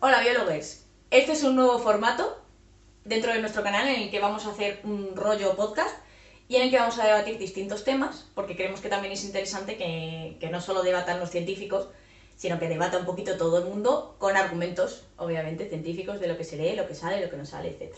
Hola 0.00 0.20
biólogos, 0.20 0.84
este 1.10 1.32
es 1.32 1.42
un 1.42 1.56
nuevo 1.56 1.80
formato 1.80 2.40
dentro 3.04 3.32
de 3.32 3.40
nuestro 3.40 3.64
canal 3.64 3.88
en 3.88 4.02
el 4.02 4.10
que 4.12 4.20
vamos 4.20 4.46
a 4.46 4.50
hacer 4.50 4.78
un 4.84 5.16
rollo 5.16 5.56
podcast 5.56 5.96
y 6.46 6.54
en 6.54 6.62
el 6.62 6.70
que 6.70 6.78
vamos 6.78 7.00
a 7.00 7.04
debatir 7.04 7.36
distintos 7.36 7.82
temas 7.82 8.28
porque 8.36 8.54
creemos 8.54 8.80
que 8.80 8.90
también 8.90 9.12
es 9.12 9.24
interesante 9.24 9.76
que, 9.76 10.36
que 10.38 10.50
no 10.50 10.60
solo 10.60 10.84
debatan 10.84 11.18
los 11.18 11.30
científicos, 11.30 11.88
sino 12.36 12.60
que 12.60 12.68
debata 12.68 12.98
un 12.98 13.06
poquito 13.06 13.36
todo 13.36 13.58
el 13.58 13.64
mundo 13.64 14.14
con 14.20 14.36
argumentos, 14.36 15.02
obviamente, 15.16 15.68
científicos 15.68 16.20
de 16.20 16.28
lo 16.28 16.36
que 16.36 16.44
se 16.44 16.58
lee, 16.58 16.76
lo 16.76 16.86
que 16.86 16.94
sale, 16.94 17.20
lo 17.20 17.28
que 17.28 17.36
no 17.36 17.44
sale, 17.44 17.70
etc. 17.70 17.92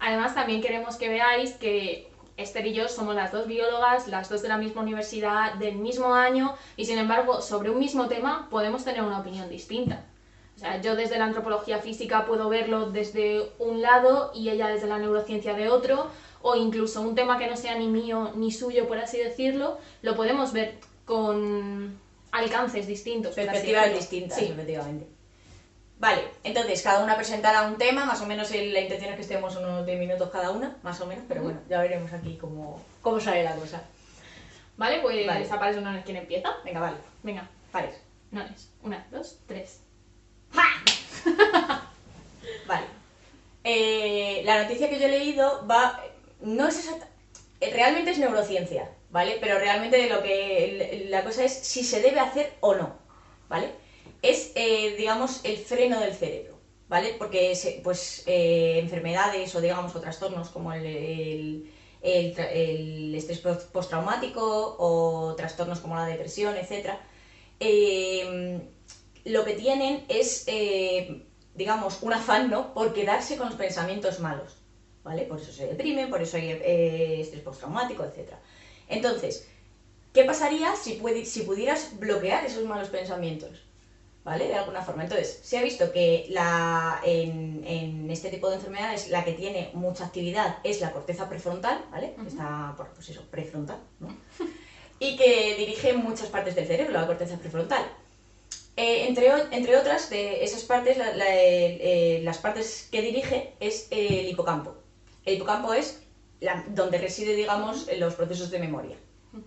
Además, 0.00 0.34
también 0.34 0.60
queremos 0.60 0.96
que 0.96 1.08
veáis 1.08 1.52
que 1.52 2.10
Esther 2.36 2.66
y 2.66 2.74
yo 2.74 2.86
somos 2.86 3.14
las 3.14 3.32
dos 3.32 3.46
biólogas, 3.46 4.08
las 4.08 4.28
dos 4.28 4.42
de 4.42 4.48
la 4.48 4.58
misma 4.58 4.82
universidad, 4.82 5.54
del 5.54 5.76
mismo 5.76 6.12
año, 6.12 6.54
y 6.76 6.84
sin 6.84 6.98
embargo, 6.98 7.40
sobre 7.40 7.70
un 7.70 7.78
mismo 7.78 8.08
tema 8.08 8.48
podemos 8.50 8.84
tener 8.84 9.00
una 9.00 9.20
opinión 9.20 9.48
distinta. 9.48 10.04
O 10.58 10.60
sea, 10.60 10.80
yo 10.80 10.96
desde 10.96 11.18
la 11.18 11.26
antropología 11.26 11.78
física 11.78 12.26
puedo 12.26 12.48
verlo 12.48 12.90
desde 12.90 13.48
un 13.60 13.80
lado 13.80 14.32
y 14.34 14.48
ella 14.50 14.66
desde 14.66 14.88
la 14.88 14.98
neurociencia 14.98 15.54
de 15.54 15.68
otro, 15.68 16.10
o 16.42 16.56
incluso 16.56 17.00
un 17.00 17.14
tema 17.14 17.38
que 17.38 17.46
no 17.46 17.56
sea 17.56 17.76
ni 17.76 17.86
mío 17.86 18.32
ni 18.34 18.50
suyo, 18.50 18.88
por 18.88 18.98
así 18.98 19.18
decirlo, 19.18 19.78
lo 20.02 20.16
podemos 20.16 20.52
ver 20.52 20.74
con 21.04 21.96
alcances 22.32 22.88
distintos. 22.88 23.36
Perspectivas 23.36 23.92
distintas, 23.94 24.36
Sí. 24.36 24.46
efectivamente. 24.46 25.06
Vale, 26.00 26.22
entonces 26.42 26.82
cada 26.82 27.04
una 27.04 27.14
presentará 27.14 27.62
un 27.68 27.76
tema, 27.78 28.04
más 28.04 28.20
o 28.20 28.26
menos 28.26 28.50
la 28.50 28.80
intención 28.80 29.10
es 29.10 29.14
que 29.16 29.22
estemos 29.22 29.54
unos 29.54 29.86
10 29.86 29.96
minutos 30.00 30.28
cada 30.30 30.50
una, 30.50 30.76
más 30.82 31.00
o 31.00 31.06
menos, 31.06 31.24
pero 31.28 31.42
bueno, 31.44 31.60
ya 31.68 31.80
veremos 31.80 32.12
aquí 32.12 32.36
cómo, 32.36 32.82
cómo 33.00 33.20
sale 33.20 33.44
la 33.44 33.54
cosa. 33.54 33.80
Vale, 34.76 34.98
pues 35.02 35.24
Vale. 35.24 35.44
eso 35.44 35.80
no 35.80 35.94
es 35.96 36.04
quien 36.04 36.16
empieza. 36.16 36.50
Venga, 36.64 36.80
vale, 36.80 36.96
Venga, 37.22 37.48
pares. 37.70 37.94
no 38.32 38.42
es. 38.42 38.70
Una, 38.82 39.06
dos, 39.12 39.38
tres. 39.46 39.82
Vale. 42.66 42.86
Eh, 43.64 44.42
la 44.44 44.62
noticia 44.62 44.88
que 44.88 44.98
yo 44.98 45.06
he 45.06 45.10
leído 45.10 45.66
va. 45.70 46.00
No 46.40 46.68
es 46.68 46.78
exacta. 46.78 47.08
eh, 47.60 47.70
Realmente 47.72 48.10
es 48.10 48.18
neurociencia, 48.18 48.90
¿vale? 49.10 49.38
Pero 49.40 49.58
realmente 49.58 50.08
lo 50.08 50.22
que. 50.22 51.06
La 51.10 51.24
cosa 51.24 51.44
es 51.44 51.52
si 51.52 51.84
se 51.84 52.00
debe 52.00 52.20
hacer 52.20 52.52
o 52.60 52.74
no, 52.74 52.94
¿vale? 53.48 53.72
Es, 54.22 54.52
eh, 54.54 54.94
digamos, 54.96 55.40
el 55.44 55.58
freno 55.58 56.00
del 56.00 56.14
cerebro, 56.14 56.58
¿vale? 56.88 57.14
Porque, 57.18 57.52
pues, 57.82 58.22
enfermedades 58.26 59.54
o, 59.54 59.60
digamos, 59.60 59.94
o 59.94 60.00
trastornos 60.00 60.50
como 60.50 60.72
el, 60.72 60.84
el, 60.86 61.70
el 62.02 62.38
el 62.38 63.14
estrés 63.14 63.40
post- 63.40 63.70
postraumático 63.72 64.76
o 64.78 65.34
trastornos 65.36 65.80
como 65.80 65.96
la 65.96 66.06
depresión, 66.06 66.54
eh, 67.60 68.60
lo 69.28 69.44
que 69.44 69.54
tienen 69.54 70.04
es, 70.08 70.44
eh, 70.46 71.26
digamos, 71.54 72.02
un 72.02 72.12
afán, 72.12 72.50
¿no? 72.50 72.74
Por 72.74 72.92
quedarse 72.92 73.36
con 73.36 73.48
los 73.48 73.56
pensamientos 73.56 74.20
malos, 74.20 74.56
¿vale? 75.04 75.22
Por 75.22 75.40
eso 75.40 75.52
se 75.52 75.66
deprimen, 75.66 76.10
por 76.10 76.22
eso 76.22 76.36
hay 76.36 76.50
eh, 76.50 77.20
estrés 77.20 77.42
postraumático, 77.42 78.04
etc. 78.04 78.32
Entonces, 78.88 79.46
¿qué 80.12 80.24
pasaría 80.24 80.74
si, 80.76 80.94
pudieras 80.94 81.98
bloquear 81.98 82.44
esos 82.44 82.64
malos 82.64 82.88
pensamientos? 82.88 83.64
¿Vale? 84.24 84.48
De 84.48 84.56
alguna 84.56 84.82
forma. 84.82 85.04
Entonces, 85.04 85.40
se 85.42 85.56
ha 85.56 85.62
visto 85.62 85.90
que 85.90 86.26
la, 86.28 87.00
en, 87.02 87.62
en 87.66 88.10
este 88.10 88.28
tipo 88.28 88.50
de 88.50 88.56
enfermedades 88.56 89.08
la 89.08 89.24
que 89.24 89.32
tiene 89.32 89.70
mucha 89.72 90.04
actividad 90.04 90.58
es 90.64 90.82
la 90.82 90.92
corteza 90.92 91.30
prefrontal, 91.30 91.82
¿vale? 91.90 92.14
Que 92.14 92.28
está, 92.28 92.74
por, 92.76 92.88
pues 92.88 93.08
eso, 93.08 93.22
prefrontal, 93.30 93.78
¿no? 94.00 94.08
y 94.98 95.16
que 95.16 95.54
dirige 95.56 95.94
muchas 95.94 96.28
partes 96.28 96.54
del 96.56 96.66
cerebro, 96.66 96.92
la 96.92 97.06
corteza 97.06 97.38
prefrontal. 97.38 97.84
Eh, 98.78 99.08
entre, 99.08 99.28
entre 99.50 99.76
otras 99.76 100.08
de 100.08 100.44
esas 100.44 100.62
partes, 100.62 100.96
eh, 101.00 102.20
las 102.22 102.38
partes 102.38 102.88
que 102.92 103.02
dirige 103.02 103.54
es 103.58 103.88
eh, 103.90 104.20
el 104.20 104.28
hipocampo. 104.28 104.76
El 105.24 105.34
hipocampo 105.34 105.74
es 105.74 106.00
donde 106.68 106.98
reside, 106.98 107.34
digamos, 107.34 107.88
los 107.98 108.14
procesos 108.14 108.52
de 108.52 108.60
memoria. 108.60 108.96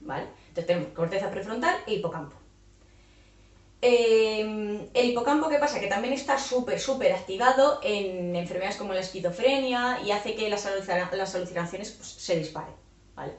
¿vale? 0.02 0.28
Entonces 0.50 0.66
tenemos 0.66 0.90
corteza 0.90 1.32
prefrontal 1.32 1.78
e 1.88 1.94
hipocampo. 1.94 2.36
El 3.82 4.90
hipocampo, 4.94 5.48
¿qué 5.48 5.60
pasa? 5.60 5.80
Que 5.80 5.88
también 5.88 6.14
está 6.14 6.38
súper, 6.38 6.78
súper 6.78 7.14
activado 7.14 7.80
en 7.84 8.36
enfermedades 8.36 8.76
como 8.76 8.92
la 8.92 9.00
esquizofrenia 9.00 10.02
y 10.06 10.12
hace 10.12 10.36
que 10.36 10.50
las 10.50 10.66
alucinaciones 10.66 11.92
pues, 11.92 12.10
se 12.10 12.36
disparen. 12.38 12.76
¿vale? 13.16 13.32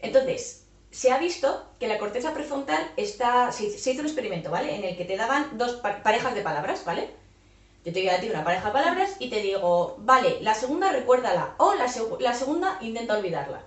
Entonces, 0.00 0.59
se 0.90 1.12
ha 1.12 1.18
visto 1.18 1.66
que 1.78 1.86
la 1.88 1.98
corteza 1.98 2.32
prefrontal 2.34 2.90
está. 2.96 3.52
Se, 3.52 3.64
hizo- 3.64 3.78
se 3.78 3.90
hizo 3.92 4.00
un 4.00 4.06
experimento, 4.06 4.50
¿vale? 4.50 4.74
En 4.74 4.84
el 4.84 4.96
que 4.96 5.04
te 5.04 5.16
daban 5.16 5.56
dos 5.58 5.74
pa- 5.74 6.02
parejas 6.02 6.34
de 6.34 6.42
palabras, 6.42 6.84
¿vale? 6.84 7.08
Yo 7.84 7.92
te 7.92 8.00
doy 8.00 8.08
a 8.08 8.20
ti 8.20 8.28
una 8.28 8.44
pareja 8.44 8.66
de 8.66 8.72
palabras 8.72 9.16
y 9.18 9.30
te 9.30 9.40
digo, 9.40 9.94
vale, 9.98 10.38
la 10.42 10.54
segunda 10.54 10.90
recuérdala 10.92 11.54
o 11.58 11.74
la, 11.74 11.86
seg- 11.86 12.18
la 12.20 12.34
segunda 12.34 12.76
intenta 12.80 13.16
olvidarla. 13.16 13.62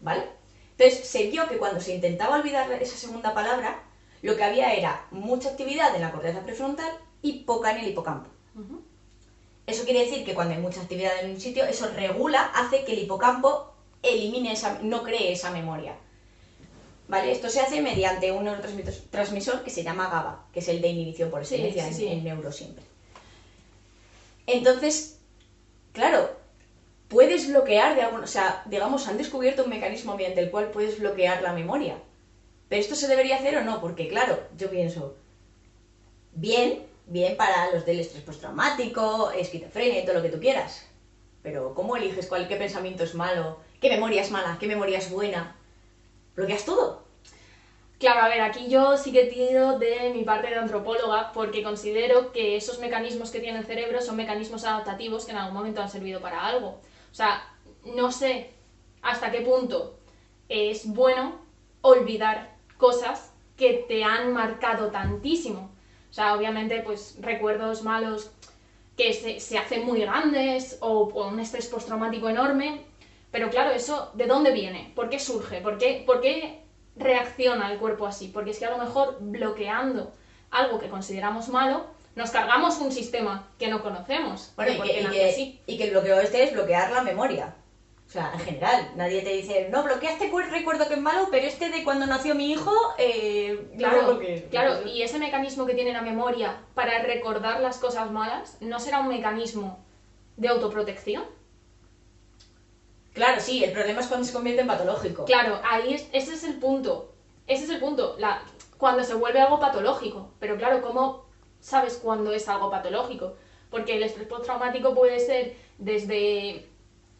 ¿Vale? 0.00 0.24
Entonces 0.76 1.06
se 1.06 1.24
vio 1.24 1.46
que 1.46 1.58
cuando 1.58 1.80
se 1.80 1.92
intentaba 1.92 2.36
olvidar 2.36 2.70
esa 2.72 2.96
segunda 2.96 3.34
palabra, 3.34 3.82
lo 4.22 4.34
que 4.36 4.44
había 4.44 4.72
era 4.74 5.06
mucha 5.10 5.50
actividad 5.50 5.94
en 5.94 6.00
la 6.00 6.10
corteza 6.10 6.40
prefrontal 6.42 6.90
y 7.22 7.44
poca 7.44 7.70
en 7.70 7.78
el 7.78 7.88
hipocampo. 7.88 8.30
Eso 9.66 9.84
quiere 9.84 10.00
decir 10.00 10.24
que 10.24 10.34
cuando 10.34 10.54
hay 10.54 10.60
mucha 10.60 10.80
actividad 10.80 11.12
en 11.20 11.30
un 11.32 11.38
sitio, 11.40 11.64
eso 11.66 11.86
regula, 11.94 12.50
hace 12.54 12.82
que 12.84 12.92
el 12.92 12.98
hipocampo 13.00 13.69
elimine 14.02 14.52
esa, 14.52 14.78
no 14.82 15.02
cree 15.02 15.32
esa 15.32 15.50
memoria. 15.50 15.94
¿Vale? 17.08 17.32
Esto 17.32 17.50
se 17.50 17.60
hace 17.60 17.82
mediante 17.82 18.30
un 18.30 18.44
neurotransmisor 18.44 19.64
que 19.64 19.70
se 19.70 19.82
llama 19.82 20.08
GABA, 20.08 20.44
que 20.52 20.60
es 20.60 20.68
el 20.68 20.80
de 20.80 20.88
inhibición 20.88 21.28
por 21.30 21.44
Sí, 21.44 21.56
excelencia 21.56 21.92
sí, 21.92 22.06
en- 22.06 22.18
en, 22.18 22.24
neuro 22.24 22.52
siempre. 22.52 22.84
Entonces, 24.46 25.18
claro, 25.92 26.30
puedes 27.08 27.48
bloquear 27.48 27.96
de 27.96 28.02
algún, 28.02 28.22
o 28.22 28.26
sea, 28.26 28.62
digamos, 28.66 29.06
han 29.08 29.16
descubierto 29.18 29.64
un 29.64 29.70
mecanismo 29.70 30.16
mediante 30.16 30.40
el 30.40 30.50
cual 30.50 30.70
puedes 30.70 30.98
bloquear 30.98 31.42
la 31.42 31.52
memoria. 31.52 31.96
Pero 32.68 32.80
esto 32.80 32.94
se 32.94 33.08
debería 33.08 33.36
hacer 33.36 33.56
o 33.56 33.62
no, 33.64 33.80
porque 33.80 34.08
claro, 34.08 34.38
yo 34.56 34.70
pienso, 34.70 35.16
bien, 36.32 36.84
bien 37.06 37.36
para 37.36 37.72
los 37.72 37.84
del 37.84 37.98
estrés 38.00 38.22
postraumático, 38.22 39.32
esquizofrenia 39.32 40.00
y 40.00 40.04
todo 40.04 40.14
lo 40.16 40.22
que 40.22 40.28
tú 40.28 40.38
quieras. 40.38 40.84
Pero 41.42 41.74
¿cómo 41.74 41.96
eliges 41.96 42.26
cuál, 42.26 42.46
qué 42.46 42.54
pensamiento 42.56 43.02
es 43.02 43.14
malo, 43.14 43.58
qué 43.80 43.88
memoria 43.90 44.22
es 44.22 44.30
mala, 44.30 44.56
qué 44.60 44.66
memoria 44.66 44.98
es 44.98 45.10
buena? 45.10 45.56
Bloqueas 46.36 46.64
todo. 46.64 47.04
Claro, 47.98 48.22
a 48.22 48.28
ver, 48.28 48.40
aquí 48.40 48.68
yo 48.68 48.96
sí 48.96 49.12
que 49.12 49.24
tiro 49.24 49.78
de 49.78 50.10
mi 50.14 50.24
parte 50.24 50.48
de 50.48 50.56
antropóloga 50.56 51.32
porque 51.32 51.62
considero 51.62 52.32
que 52.32 52.56
esos 52.56 52.78
mecanismos 52.78 53.30
que 53.30 53.40
tiene 53.40 53.58
el 53.58 53.66
cerebro 53.66 54.00
son 54.00 54.16
mecanismos 54.16 54.64
adaptativos 54.64 55.26
que 55.26 55.32
en 55.32 55.36
algún 55.36 55.54
momento 55.54 55.82
han 55.82 55.90
servido 55.90 56.20
para 56.20 56.46
algo. 56.46 56.80
O 57.12 57.14
sea, 57.14 57.42
no 57.84 58.10
sé 58.10 58.52
hasta 59.02 59.30
qué 59.30 59.42
punto 59.42 59.98
es 60.48 60.86
bueno 60.86 61.40
olvidar 61.82 62.56
cosas 62.78 63.32
que 63.58 63.84
te 63.86 64.02
han 64.02 64.32
marcado 64.32 64.90
tantísimo. 64.90 65.70
O 66.10 66.12
sea, 66.12 66.34
obviamente, 66.34 66.80
pues 66.80 67.18
recuerdos 67.20 67.82
malos 67.82 68.30
que 68.96 69.12
se, 69.12 69.40
se 69.40 69.58
hacen 69.58 69.84
muy 69.84 70.00
grandes 70.00 70.78
o, 70.80 71.02
o 71.02 71.28
un 71.28 71.38
estrés 71.38 71.66
postraumático 71.66 72.30
enorme. 72.30 72.86
Pero 73.30 73.48
claro, 73.50 73.70
eso, 73.70 74.10
¿de 74.14 74.26
dónde 74.26 74.50
viene? 74.52 74.92
¿Por 74.96 75.08
qué 75.08 75.18
surge? 75.20 75.60
¿Por 75.60 75.78
qué, 75.78 76.02
por 76.06 76.20
qué 76.20 76.62
reacciona 76.96 77.70
el 77.72 77.78
cuerpo 77.78 78.06
así? 78.06 78.28
Porque 78.28 78.50
es 78.50 78.58
que 78.58 78.66
a 78.66 78.70
lo 78.70 78.78
mejor 78.78 79.18
bloqueando 79.20 80.12
algo 80.50 80.78
que 80.80 80.88
consideramos 80.88 81.48
malo, 81.48 81.86
nos 82.16 82.30
cargamos 82.30 82.78
un 82.78 82.90
sistema 82.90 83.48
que 83.58 83.68
no 83.68 83.82
conocemos. 83.82 84.52
Bueno, 84.56 84.84
y 84.84 84.88
que, 84.88 85.00
y 85.00 85.06
que- 85.06 85.30
así. 85.30 85.60
y 85.66 85.78
que 85.78 85.84
el 85.84 85.90
bloqueo 85.90 86.18
este 86.20 86.42
es 86.42 86.52
bloquear 86.52 86.90
la 86.90 87.02
memoria. 87.02 87.54
O 88.08 88.12
sea, 88.12 88.32
en 88.34 88.40
general, 88.40 88.90
nadie 88.96 89.22
te 89.22 89.30
dice, 89.30 89.68
no, 89.70 89.84
bloquea 89.84 90.10
este 90.10 90.28
cu- 90.30 90.40
recuerdo 90.40 90.88
que 90.88 90.94
es 90.94 91.00
malo, 91.00 91.28
pero 91.30 91.46
este 91.46 91.68
de 91.70 91.84
cuando 91.84 92.06
nació 92.06 92.34
mi 92.34 92.50
hijo, 92.50 92.72
eh, 92.98 93.70
Claro, 93.78 94.02
bloquees". 94.08 94.42
claro, 94.50 94.84
y 94.88 95.02
ese 95.02 95.20
mecanismo 95.20 95.64
que 95.64 95.74
tiene 95.74 95.92
la 95.92 96.02
memoria 96.02 96.56
para 96.74 96.98
recordar 97.04 97.60
las 97.60 97.78
cosas 97.78 98.10
malas, 98.10 98.56
¿no 98.60 98.80
será 98.80 98.98
un 98.98 99.06
mecanismo 99.08 99.78
de 100.36 100.48
autoprotección? 100.48 101.22
Claro, 103.14 103.40
sí, 103.40 103.64
el 103.64 103.72
problema 103.72 104.00
es 104.00 104.06
cuando 104.06 104.26
se 104.26 104.32
convierte 104.32 104.60
en 104.62 104.66
patológico. 104.68 105.24
Claro, 105.24 105.60
ahí 105.64 105.94
es, 105.94 106.08
ese 106.12 106.34
es 106.34 106.44
el 106.44 106.54
punto. 106.58 107.12
Ese 107.46 107.64
es 107.64 107.70
el 107.70 107.80
punto. 107.80 108.14
La, 108.18 108.42
cuando 108.78 109.02
se 109.02 109.14
vuelve 109.14 109.40
algo 109.40 109.58
patológico. 109.58 110.30
Pero 110.38 110.56
claro, 110.56 110.80
¿cómo 110.80 111.24
sabes 111.60 111.96
cuándo 111.96 112.32
es 112.32 112.48
algo 112.48 112.70
patológico? 112.70 113.34
Porque 113.70 113.96
el 113.96 114.02
estrés 114.04 114.26
postraumático 114.28 114.94
puede 114.94 115.18
ser 115.20 115.54
desde 115.78 116.66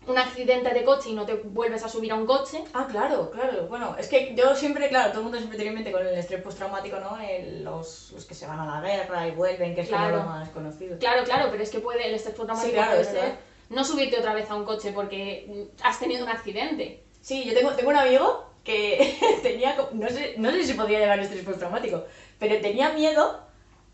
un 0.07 0.17
accidente 0.17 0.73
de 0.73 0.83
coche 0.85 1.11
y 1.11 1.15
no 1.15 1.27
te 1.27 1.35
vuelves 1.35 1.85
a 1.85 1.89
subir 1.89 2.11
a 2.13 2.15
un 2.15 2.25
coche. 2.25 2.65
Ah, 2.73 2.87
claro, 2.91 3.31
claro. 3.31 3.67
Bueno, 3.69 3.95
es 3.99 4.09
que 4.09 4.35
yo 4.35 4.55
siempre, 4.55 4.89
claro, 4.89 5.11
todo 5.11 5.19
el 5.19 5.25
mundo 5.25 5.39
siempre 5.39 5.59
tiene 5.59 5.71
en 5.71 5.75
mente 5.75 5.93
con 5.93 6.07
el 6.07 6.15
estrés 6.17 6.41
postraumático, 6.43 6.99
¿no? 7.01 7.19
El- 7.21 7.63
los, 7.65 8.11
los 8.13 8.25
que 8.25 8.35
se 8.35 8.47
van 8.47 8.59
a 8.61 8.65
la 8.67 8.81
guerra 8.81 9.29
y 9.29 9.33
vuelven, 9.33 9.75
que 9.75 9.83
es 9.83 9.89
Claro. 9.89 10.17
lo 10.19 10.23
más 10.25 10.49
conocido. 10.51 10.99
Claro, 10.99 11.25
claro, 11.25 11.49
pero 11.51 11.63
es 11.63 11.71
que 11.71 11.81
puede, 11.81 12.07
el 12.09 12.15
estrés 12.15 12.35
postraumático 12.35 12.71
Sí, 12.71 12.75
claro, 12.75 12.93
puede 12.93 13.05
ser. 13.05 13.50
No 13.71 13.85
subirte 13.85 14.19
otra 14.19 14.35
vez 14.35 14.51
a 14.51 14.57
un 14.57 14.65
coche 14.65 14.93
porque 14.93 15.69
has 15.83 15.99
tenido 15.99 16.25
un 16.25 16.31
accidente. 16.31 17.03
Sí, 17.23 17.45
yo 17.45 17.55
tengo, 17.55 17.71
tengo 17.73 17.91
un 17.91 17.97
amigo 17.97 18.51
que 18.65 19.17
tenía, 19.43 19.77
no 19.93 20.09
sé, 20.09 20.35
no 20.37 20.51
sé 20.51 20.65
si 20.65 20.75
podía 20.75 20.99
llevar 20.99 21.21
estrés 21.21 21.45
postraumático, 21.45 22.05
pero 22.39 22.61
tenía 22.61 22.91
miedo 22.91 23.41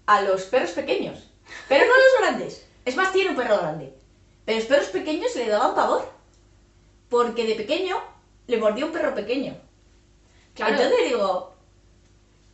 a 0.07 0.23
los 0.23 0.45
perros 0.45 0.71
pequeños. 0.71 1.29
Pero 1.69 1.85
no 1.85 1.93
los 1.93 2.21
grandes. 2.21 2.67
Es 2.85 2.97
más, 2.97 3.13
tiene 3.13 3.31
un 3.31 3.37
perro 3.37 3.59
grande. 3.59 3.93
Pero 4.45 4.59
los 4.59 4.67
perros 4.67 4.89
pequeños 4.89 5.35
le 5.37 5.49
daban 5.49 5.75
pavor. 5.75 6.11
Porque 7.11 7.45
de 7.45 7.55
pequeño 7.55 8.01
le 8.47 8.57
mordió 8.57 8.87
un 8.87 8.93
perro 8.93 9.15
pequeño. 9.15 9.55
Claro. 10.55 10.73
Entonces 10.75 11.09
digo, 11.09 11.55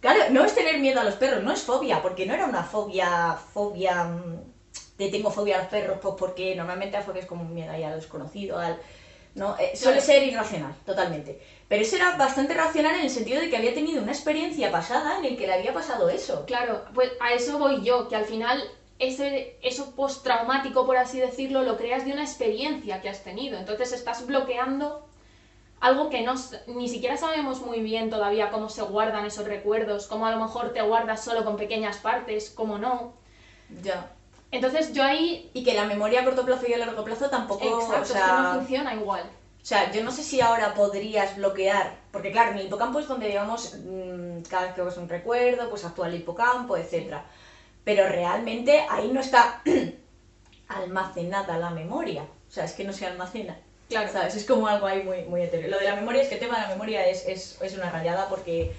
claro, 0.01 0.25
no 0.31 0.45
es 0.45 0.55
tener 0.55 0.81
miedo 0.81 1.01
a 1.01 1.05
los 1.05 1.15
perros, 1.15 1.43
no 1.43 1.53
es 1.53 1.63
fobia, 1.63 2.03
porque 2.03 2.27
no 2.27 2.35
era 2.35 2.47
una 2.47 2.65
fobia, 2.65 3.39
fobia 3.53 4.05
mm, 4.05 4.52
de 4.99 5.09
tengo 5.09 5.31
fobia 5.31 5.57
a 5.57 5.63
los 5.63 5.69
perros, 5.69 5.99
pues 6.01 6.15
porque 6.19 6.55
normalmente 6.55 6.97
la 6.97 7.03
fobia 7.03 7.21
es 7.21 7.27
como 7.27 7.43
un 7.43 7.55
miedo 7.55 7.73
ahí 7.73 7.83
a 7.83 7.91
lo 7.91 7.97
desconocido, 7.97 8.59
al... 8.59 8.79
¿no? 9.35 9.57
Eh, 9.59 9.75
suele 9.75 10.01
ser 10.01 10.23
irracional, 10.23 10.75
totalmente. 10.85 11.41
Pero 11.69 11.83
eso 11.83 11.97
era 11.97 12.17
bastante 12.17 12.55
racional 12.55 12.97
en 12.97 13.03
el 13.03 13.11
sentido 13.11 13.41
de 13.41 13.49
que 13.49 13.57
había 13.57 13.73
tenido 13.73 14.03
una 14.03 14.13
experiencia 14.13 14.71
pasada 14.71 15.19
en 15.19 15.25
el 15.25 15.37
que 15.37 15.47
le 15.47 15.55
había 15.55 15.73
pasado 15.73 16.11
eso. 16.11 16.45
Claro, 16.47 16.85
pues 16.95 17.13
a 17.21 17.33
eso 17.33 17.59
voy 17.59 17.83
yo, 17.83 18.09
que 18.09 18.17
al 18.17 18.27
final 18.27 18.63
ese, 18.99 19.59
eso 19.63 19.95
postraumático, 19.97 20.87
por 20.87 20.97
así 20.97 21.19
decirlo, 21.19 21.63
lo 21.63 21.77
creas 21.77 22.05
de 22.05 22.13
una 22.13 22.23
experiencia 22.23 23.01
que 23.01 23.09
has 23.09 23.25
tenido. 23.25 23.59
Entonces 23.59 23.93
estás 23.93 24.27
bloqueando 24.27 25.07
algo 25.81 26.11
que 26.11 26.23
no, 26.23 26.35
ni 26.69 26.89
siquiera 26.89 27.17
sabemos 27.17 27.61
muy 27.61 27.81
bien 27.81 28.09
todavía 28.09 28.51
cómo 28.51 28.69
se 28.69 28.83
guardan 28.83 29.27
esos 29.27 29.47
recuerdos, 29.47 30.07
cómo 30.07 30.27
a 30.27 30.31
lo 30.31 30.39
mejor 30.39 30.73
te 30.73 30.83
guardas 30.83 31.25
solo 31.25 31.45
con 31.45 31.57
pequeñas 31.57 31.97
partes, 31.97 32.51
cómo 32.51 32.79
no. 32.79 33.15
Ya. 33.83 34.13
Entonces 34.53 34.93
yo 34.93 35.03
ahí... 35.03 35.51
Y 35.55 35.65
que 35.65 35.75
la 35.75 35.85
memoria 35.85 36.21
a 36.21 36.25
corto 36.25 36.45
plazo 36.45 36.67
y 36.69 36.75
a 36.75 36.79
largo 36.79 37.03
plazo 37.03 37.29
tampoco, 37.29 37.65
Exacto, 37.65 37.93
o 37.93 38.03
es 38.03 38.09
que 38.09 38.19
sea, 38.19 38.43
no 38.43 38.55
funciona 38.55 38.95
igual. 38.95 39.23
O 39.63 39.65
sea, 39.65 39.91
yo 39.91 40.05
no 40.05 40.11
sé 40.11 40.23
si 40.23 40.41
ahora 40.41 40.75
podrías 40.75 41.37
bloquear, 41.37 41.95
porque 42.11 42.33
claro, 42.33 42.51
en 42.51 42.59
el 42.59 42.67
hipocampo 42.67 42.99
es 42.99 43.09
donde, 43.09 43.29
digamos, 43.29 43.77
mm, 43.77 44.43
cada 44.49 44.67
vez 44.67 44.75
que 44.75 44.83
ves 44.83 44.97
un 44.97 45.09
recuerdo, 45.09 45.71
pues 45.71 45.85
actúa 45.85 46.09
el 46.09 46.17
hipocampo, 46.17 46.77
etcétera. 46.77 47.25
Pero 47.85 48.09
realmente 48.09 48.85
ahí 48.91 49.11
no 49.11 49.21
está 49.21 49.63
almacenada 50.69 51.59
la 51.59 51.71
memoria. 51.71 52.23
O 52.23 52.53
sea, 52.53 52.65
es 52.65 52.73
que 52.73 52.85
no 52.85 52.93
se 52.93 53.07
almacena. 53.07 53.57
Claro. 53.89 54.13
¿Sabes? 54.13 54.35
Es 54.35 54.45
como 54.45 54.67
algo 54.67 54.87
ahí 54.87 55.03
muy, 55.03 55.23
muy 55.25 55.43
etéreo. 55.43 55.71
Lo 55.71 55.79
de 55.79 55.85
la 55.85 55.97
memoria 55.97 56.23
es 56.23 56.29
que 56.29 56.35
el 56.35 56.41
tema 56.41 56.57
de 56.57 56.63
la 56.63 56.69
memoria 56.69 57.07
es, 57.07 57.27
es, 57.27 57.59
es 57.63 57.75
una 57.75 57.91
rayada 57.91 58.29
porque 58.29 58.75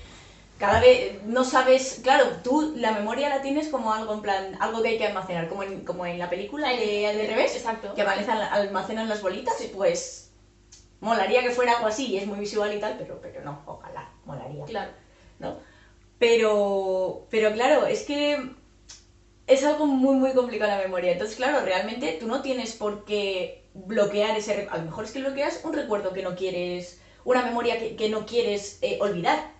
cada 0.58 0.80
vez 0.80 1.24
no 1.26 1.44
sabes, 1.44 2.00
claro, 2.04 2.26
tú 2.44 2.74
la 2.78 2.92
memoria 2.92 3.30
la 3.30 3.42
tienes 3.42 3.70
como 3.70 3.94
algo 3.94 4.14
en 4.14 4.22
plan, 4.22 4.58
algo 4.60 4.82
que 4.82 4.90
hay 4.90 4.98
que 4.98 5.08
almacenar, 5.08 5.50
como 5.50 5.64
en, 5.64 5.84
como 5.84 6.06
en 6.06 6.20
la 6.20 6.30
película 6.30 6.70
de, 6.70 7.14
de 7.16 7.28
revés, 7.28 7.56
Exacto. 7.56 7.94
que 7.94 8.02
almacenan, 8.02 9.10
las 9.10 9.22
bolitas, 9.22 9.56
pues 9.74 10.32
molaría 11.02 11.42
que 11.42 11.52
fuera 11.52 11.74
algo 11.74 11.88
así, 11.88 12.08
y 12.08 12.18
es 12.18 12.28
muy 12.28 12.40
visual 12.40 12.74
y 12.74 12.80
tal, 12.80 12.96
pero, 12.98 13.20
pero 13.22 13.42
no, 13.44 13.62
ojalá, 13.66 14.10
molaría. 14.26 14.64
Claro. 14.66 14.92
¿no? 15.40 15.58
Pero, 16.20 17.28
pero 17.30 17.52
claro, 17.52 17.86
es 17.86 18.04
que 18.04 18.54
es 19.48 19.64
algo 19.66 19.86
muy, 19.86 20.16
muy 20.16 20.34
complicado 20.34 20.72
la 20.72 20.84
memoria. 20.84 21.12
Entonces, 21.12 21.36
claro, 21.36 21.66
realmente 21.66 22.18
tú 22.20 22.28
no 22.28 22.42
tienes 22.42 22.74
por 22.74 23.06
qué 23.06 23.66
bloquear 23.74 24.38
ese... 24.38 24.68
A 24.72 24.78
lo 24.78 24.86
mejor 24.86 25.04
es 25.04 25.12
que 25.12 25.20
bloqueas 25.20 25.62
un 25.64 25.74
recuerdo 25.74 26.14
que 26.14 26.24
no 26.24 26.36
quieres, 26.36 27.02
una 27.26 27.44
memoria 27.44 27.78
que, 27.78 27.96
que 27.96 28.10
no 28.10 28.26
quieres 28.26 28.80
eh, 28.82 29.00
olvidar. 29.02 29.52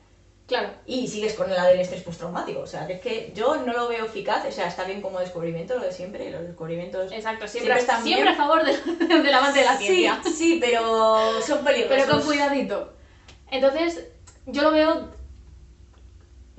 Claro. 0.46 0.70
Y 0.86 1.08
sigues 1.08 1.34
con 1.36 1.50
la 1.50 1.66
del 1.68 1.80
estrés 1.80 2.04
postraumático. 2.04 2.60
O 2.60 2.68
sea, 2.68 2.86
que 2.86 2.94
es 2.94 3.02
que 3.02 3.32
yo 3.34 3.56
no 3.58 3.72
lo 3.74 3.88
veo 3.88 4.06
eficaz. 4.06 4.46
O 4.46 4.52
sea, 4.52 4.68
está 4.68 4.84
bien 4.84 5.02
como 5.02 5.20
descubrimiento, 5.20 5.76
lo 5.78 5.86
de 5.86 5.92
siempre. 5.94 6.30
Los 6.32 6.42
descubrimientos... 6.44 7.12
Exacto, 7.12 7.48
Siempre 7.48 7.74
siempre, 7.76 7.80
están 7.82 8.04
siempre 8.04 8.24
bien. 8.24 8.34
a 8.34 8.38
favor 8.38 8.64
de- 8.66 9.06
del 9.24 9.34
avance 9.34 9.60
de 9.60 9.66
la 9.66 9.78
Sí, 9.78 9.86
ciencia. 9.88 10.22
sí, 10.24 10.58
pero 10.62 11.42
son 11.42 11.64
peligrosos. 11.64 12.04
Pero 12.06 12.18
con 12.18 12.26
cuidadito. 12.26 12.94
Entonces, 13.52 14.08
yo 14.46 14.64
lo 14.64 14.72
veo 14.72 15.12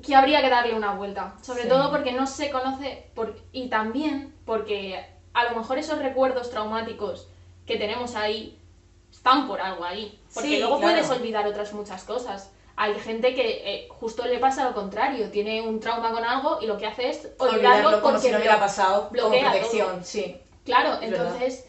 que 0.03 0.15
habría 0.15 0.41
que 0.41 0.51
darle 0.51 0.75
una 0.75 0.95
vuelta. 0.95 1.35
Sobre 1.43 1.63
Sí. 1.65 1.69
todo 1.69 1.91
porque 1.91 2.13
no 2.13 2.27
se 2.27 2.51
conoce 2.51 3.11
por- 3.15 3.37
y 3.53 3.69
también 3.69 4.35
porque 4.45 5.05
a 5.35 5.45
lo 5.45 5.57
mejor 5.57 5.79
esos 5.79 5.99
recuerdos 5.99 6.51
traumáticos 6.51 7.29
que 7.67 7.77
tenemos 7.77 8.15
ahí 8.15 8.59
están 9.11 9.47
por 9.47 9.61
algo 9.61 9.85
ahí. 9.85 10.21
Porque 10.33 10.49
Sí, 10.49 10.59
luego 10.59 10.79
claro. 10.79 10.95
puedes 10.95 11.11
olvidar 11.11 11.47
otras 11.47 11.73
muchas 11.73 12.05
cosas. 12.05 12.51
Hay 12.77 12.95
gente 12.99 13.35
que 13.35 13.63
eh, 13.65 13.89
justo 13.89 14.25
le 14.27 14.39
pasa 14.39 14.65
lo 14.65 14.75
contrario, 14.75 15.31
tiene 15.31 15.63
un 15.63 15.79
trauma 15.81 16.11
con 16.13 16.25
algo 16.25 16.59
y 16.61 16.67
lo 16.67 16.77
que 16.77 16.87
hace 16.87 17.09
es 17.11 17.29
olvidarlo, 17.39 17.89
Olvidarlo 17.89 18.03
como 18.03 18.19
si 18.19 18.31
no 18.31 18.39
hubiera 18.39 18.59
pasado, 18.59 19.09
como 19.09 19.29
bloquea 19.29 19.51
protección, 19.51 19.89
todo. 19.97 20.05
sí. 20.05 20.37
Claro, 20.65 20.95
Es 21.01 21.11
verdad. 21.11 21.27
entonces 21.37 21.65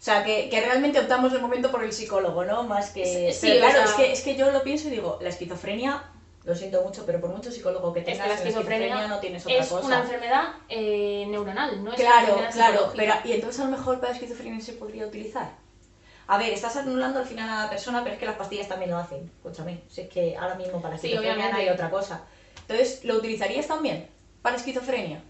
O 0.00 0.02
sea, 0.04 0.24
que, 0.24 0.48
que 0.48 0.60
realmente 0.60 0.98
optamos 0.98 1.32
de 1.32 1.38
momento 1.38 1.70
por 1.70 1.82
el 1.84 1.92
psicólogo, 1.92 2.44
¿no? 2.44 2.64
Más 2.64 2.90
que... 2.90 3.32
Sí, 3.32 3.46
Pero 3.48 3.54
o 3.54 3.58
claro, 3.70 3.74
sea- 3.74 3.84
es, 3.84 3.92
que, 3.94 4.12
es 4.12 4.20
que 4.22 4.36
yo 4.36 4.50
lo 4.50 4.62
pienso 4.62 4.88
y 4.88 4.90
digo, 4.90 5.18
la 5.22 5.28
esquizofrenia, 5.28 6.02
lo 6.44 6.54
siento 6.54 6.82
mucho, 6.82 7.06
pero 7.06 7.20
por 7.20 7.30
mucho 7.30 7.50
psicólogo 7.50 7.92
que 7.92 8.00
es 8.00 8.04
tengas, 8.06 8.22
que 8.22 8.28
la 8.28 8.34
en 8.40 8.46
esquizofrenia, 8.48 9.08
no 9.08 9.18
tienes 9.20 9.46
otra 9.46 9.56
es 9.58 9.68
cosa. 9.68 9.86
una 9.86 10.00
enfermedad 10.00 10.44
eh, 10.68 11.26
neuronal, 11.28 11.82
no 11.84 11.92
es 11.92 12.00
una 12.00 12.08
Claro, 12.10 12.26
enfermedad 12.38 12.52
claro, 12.52 12.92
pero 12.96 13.14
y 13.24 13.32
entonces 13.32 13.60
a 13.60 13.64
lo 13.64 13.70
mejor 13.70 14.00
para 14.00 14.12
la 14.12 14.18
esquizofrenia 14.18 14.60
se 14.60 14.72
podría 14.74 15.06
utilizar. 15.06 15.48
A 16.26 16.38
ver, 16.38 16.52
estás 16.52 16.76
anulando 16.76 17.18
al 17.18 17.26
final 17.26 17.48
a 17.50 17.64
la 17.64 17.70
persona, 17.70 18.02
pero 18.02 18.14
es 18.14 18.18
que 18.18 18.26
las 18.26 18.36
pastillas 18.36 18.68
también 18.68 18.90
lo 18.90 18.98
hacen. 18.98 19.30
Escúchame, 19.36 19.80
si 19.88 20.02
es 20.02 20.08
que 20.08 20.36
ahora 20.36 20.54
mismo 20.54 20.80
para 20.80 20.94
la 20.94 21.00
Sí, 21.00 21.08
esquizofrenia 21.08 21.50
no 21.50 21.56
hay 21.56 21.68
otra 21.68 21.90
cosa. 21.90 22.22
Entonces, 22.62 23.00
¿lo 23.04 23.16
utilizarías 23.16 23.66
también 23.66 24.08
para 24.42 24.56
esquizofrenia? 24.56 25.22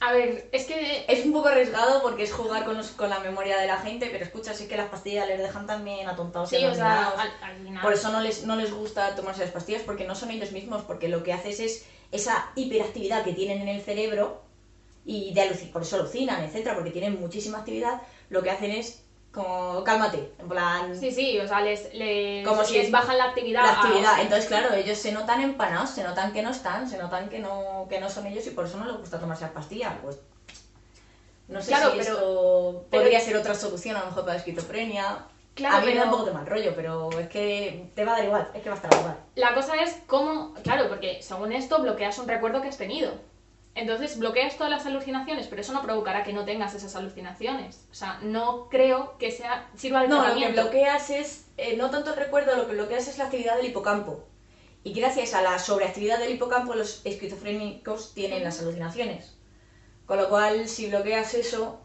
A 0.00 0.12
ver, 0.12 0.48
es 0.52 0.64
que 0.66 1.06
Es 1.08 1.24
un 1.24 1.32
poco 1.32 1.48
arriesgado 1.48 2.02
porque 2.02 2.22
es 2.24 2.32
jugar 2.32 2.64
con, 2.64 2.76
los- 2.76 2.90
con 2.90 3.08
la 3.08 3.18
memoria 3.20 3.56
de 3.56 3.66
la 3.66 3.78
gente, 3.78 4.08
pero 4.10 4.22
escucha, 4.24 4.52
sí 4.52 4.66
que 4.68 4.76
las 4.76 4.88
pastillas 4.88 5.26
les 5.26 5.38
dejan 5.40 5.66
también 5.66 6.06
atontados 6.06 6.52
y 6.52 6.56
sí, 6.56 6.64
o 6.66 6.74
sea, 6.74 7.06
adormilados. 7.06 7.20
al, 7.42 7.50
al 7.50 7.56
final. 7.64 7.82
Por 7.82 7.92
eso 7.94 8.10
no 8.10 8.20
les, 8.20 8.44
no 8.44 8.56
les 8.56 8.70
gusta 8.72 9.14
tomarse 9.14 9.40
las 9.40 9.50
pastillas, 9.50 9.82
porque 9.82 10.04
no 10.04 10.14
son 10.14 10.30
ellos 10.30 10.52
mismos, 10.52 10.82
porque 10.82 11.08
lo 11.08 11.22
que 11.22 11.32
haces 11.32 11.60
es 11.60 11.84
esa 12.12 12.50
hiperactividad 12.54 13.24
que 13.24 13.32
tienen 13.32 13.62
en 13.62 13.68
el 13.68 13.80
cerebro 13.80 14.42
y 15.06 15.32
de 15.32 15.48
por 15.72 15.82
eso 15.82 15.96
alucinan, 15.96 16.42
etcétera, 16.42 16.74
porque 16.74 16.90
tienen 16.90 17.18
muchísima 17.18 17.58
actividad, 17.58 18.02
lo 18.30 18.42
que 18.42 18.50
hacen 18.50 18.70
es 18.72 19.02
como 19.32 19.84
cálmate, 19.84 20.32
en 20.38 20.48
plan 20.48 20.98
Sí, 20.98 21.10
sí, 21.12 21.38
o 21.38 21.46
sea, 21.46 21.60
les, 21.60 21.92
les, 21.92 22.46
Como 22.46 22.64
si 22.64 22.74
les 22.74 22.86
es 22.86 22.90
bajan 22.90 23.18
la 23.18 23.24
actividad. 23.24 23.62
la 23.64 23.68
a- 23.70 23.82
actividad. 23.82 24.20
Entonces, 24.22 24.46
claro, 24.46 24.72
ellos 24.74 24.96
se 24.96 25.12
notan 25.12 25.42
empanados, 25.42 25.90
se 25.90 26.02
notan 26.02 26.32
que 26.32 26.42
no 26.42 26.50
están, 26.50 26.88
se 26.88 26.96
notan 26.96 27.28
que 27.28 27.38
no, 27.40 27.86
que 27.90 28.00
no 28.00 28.08
son 28.08 28.26
ellos 28.26 28.46
y 28.46 28.50
por 28.50 28.64
eso 28.64 28.78
no 28.78 28.86
les 28.86 28.96
gusta 28.96 29.20
tomarse 29.20 29.44
las 29.44 29.52
pastillas. 29.52 29.92
Pues 30.02 30.18
no 31.48 31.60
sé 31.60 31.68
Claro, 31.68 31.92
si 31.92 31.98
pero- 31.98 32.12
esto 32.12 32.86
pero- 32.90 33.02
podría 33.02 33.20
ser 33.20 33.36
otra 33.36 33.54
solución 33.54 33.96
a 33.96 34.00
lo 34.00 34.06
mejor 34.06 34.22
para 34.22 34.34
la 34.34 34.38
esquizofrenia. 34.40 35.18
Claro, 35.54 35.76
a 35.76 35.80
mí 35.80 35.86
me 35.86 35.94
da 35.94 36.00
pero- 36.00 36.04
un 36.06 36.10
poco 36.18 36.24
de 36.24 36.32
mal 36.34 36.46
rollo, 36.46 36.72
pero 36.74 37.10
es 37.18 37.28
que 37.28 37.90
te 37.94 38.04
va 38.04 38.12
a 38.12 38.16
dar 38.16 38.24
igual, 38.24 38.48
es 38.54 38.62
que 38.62 38.68
va 38.70 38.74
a 38.74 38.78
estar 38.78 38.94
igual. 39.00 39.16
La 39.36 39.54
cosa 39.54 39.74
es 39.82 39.96
cómo, 40.06 40.54
claro, 40.62 40.88
porque 40.88 41.22
según 41.22 41.52
esto 41.52 41.80
bloqueas 41.82 42.18
un 42.18 42.26
recuerdo 42.28 42.62
que 42.62 42.68
has 42.68 42.76
tenido. 42.78 43.12
Entonces 43.76 44.18
bloqueas 44.18 44.56
todas 44.56 44.70
las 44.70 44.86
alucinaciones, 44.86 45.46
pero 45.48 45.60
eso 45.60 45.72
no 45.74 45.82
provocará 45.82 46.24
que 46.24 46.32
no 46.32 46.44
tengas 46.46 46.74
esas 46.74 46.96
alucinaciones. 46.96 47.86
O 47.90 47.94
sea, 47.94 48.18
no 48.22 48.68
creo 48.70 49.18
que 49.18 49.30
sea 49.30 49.68
sirva 49.76 50.00
de 50.02 50.08
No, 50.08 50.26
lo 50.26 50.34
que 50.34 50.48
bloqueas 50.52 51.10
es, 51.10 51.44
eh, 51.58 51.76
no 51.76 51.90
tanto 51.90 52.10
el 52.10 52.16
recuerdo, 52.16 52.56
lo 52.56 52.66
que 52.66 52.72
bloqueas 52.74 53.06
es 53.06 53.18
la 53.18 53.24
actividad 53.26 53.56
del 53.56 53.66
hipocampo. 53.66 54.24
Y 54.82 54.92
gracias 54.94 55.34
a 55.34 55.42
la 55.42 55.58
sobreactividad 55.58 56.18
del 56.18 56.32
hipocampo, 56.34 56.74
los 56.74 57.04
esquizofrénicos 57.04 58.14
tienen 58.14 58.42
las 58.44 58.60
alucinaciones. 58.60 59.36
Con 60.06 60.18
lo 60.18 60.28
cual, 60.30 60.68
si 60.68 60.86
bloqueas 60.88 61.34
eso, 61.34 61.80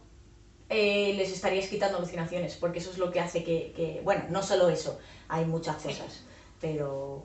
eh, 0.70 1.14
les 1.18 1.32
estarías 1.34 1.68
quitando 1.68 1.98
alucinaciones, 1.98 2.56
porque 2.56 2.80
eso 2.80 2.92
es 2.92 2.98
lo 3.00 3.12
que 3.12 3.20
hace 3.20 3.44
que, 3.44 3.74
que- 3.76 4.02
bueno, 4.04 4.24
no 4.30 4.42
solo 4.44 4.70
eso, 4.70 4.98
hay 5.28 5.44
muchas 5.46 5.78
cosas, 5.78 6.24
pero 6.62 7.24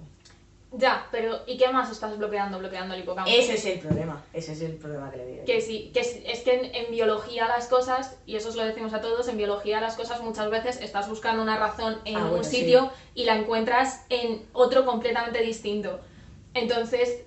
Ya, 0.73 1.07
pero 1.13 1.39
¿y 1.47 1.57
qué 1.57 1.69
más 1.71 1.91
estás 1.91 2.19
bloqueando, 2.19 2.59
bloqueando 2.59 2.95
el 2.95 3.01
hipocampo? 3.03 3.31
ese 3.31 3.55
es 3.55 3.65
el 3.67 3.79
problema, 3.79 4.21
ese 4.33 4.53
es 4.53 4.61
el 4.63 4.75
problema 4.75 5.11
que 5.11 5.17
le 5.19 5.27
digo. 5.27 5.45
Que 5.45 5.61
sí, 5.61 5.91
que 5.95 6.01
es, 6.01 6.19
es 6.27 6.41
que 6.41 6.55
en, 6.55 6.75
en 6.75 6.91
biología 6.91 7.47
las 7.47 7.69
cosas, 7.69 8.17
y 8.27 8.35
eso 8.35 8.49
os 8.49 8.57
lo 8.57 8.65
decimos 8.65 8.93
a 8.93 9.01
todos, 9.01 9.29
en 9.29 9.37
biología 9.37 9.81
las 9.81 9.95
cosas 9.95 10.21
muchas 10.23 10.51
veces 10.51 10.81
estás 10.83 11.09
buscando 11.09 11.41
una 11.43 11.57
razón 11.57 11.99
en 12.05 12.17
Ah, 12.17 12.25
un 12.25 12.29
bueno, 12.31 12.45
sí. 12.45 12.57
sitio 12.59 12.91
y 13.15 13.25
la 13.25 13.37
encuentras 13.37 14.05
en 14.09 14.45
otro 14.53 14.85
completamente 14.85 15.41
distinto. 15.41 16.01
Entonces, 16.53 17.23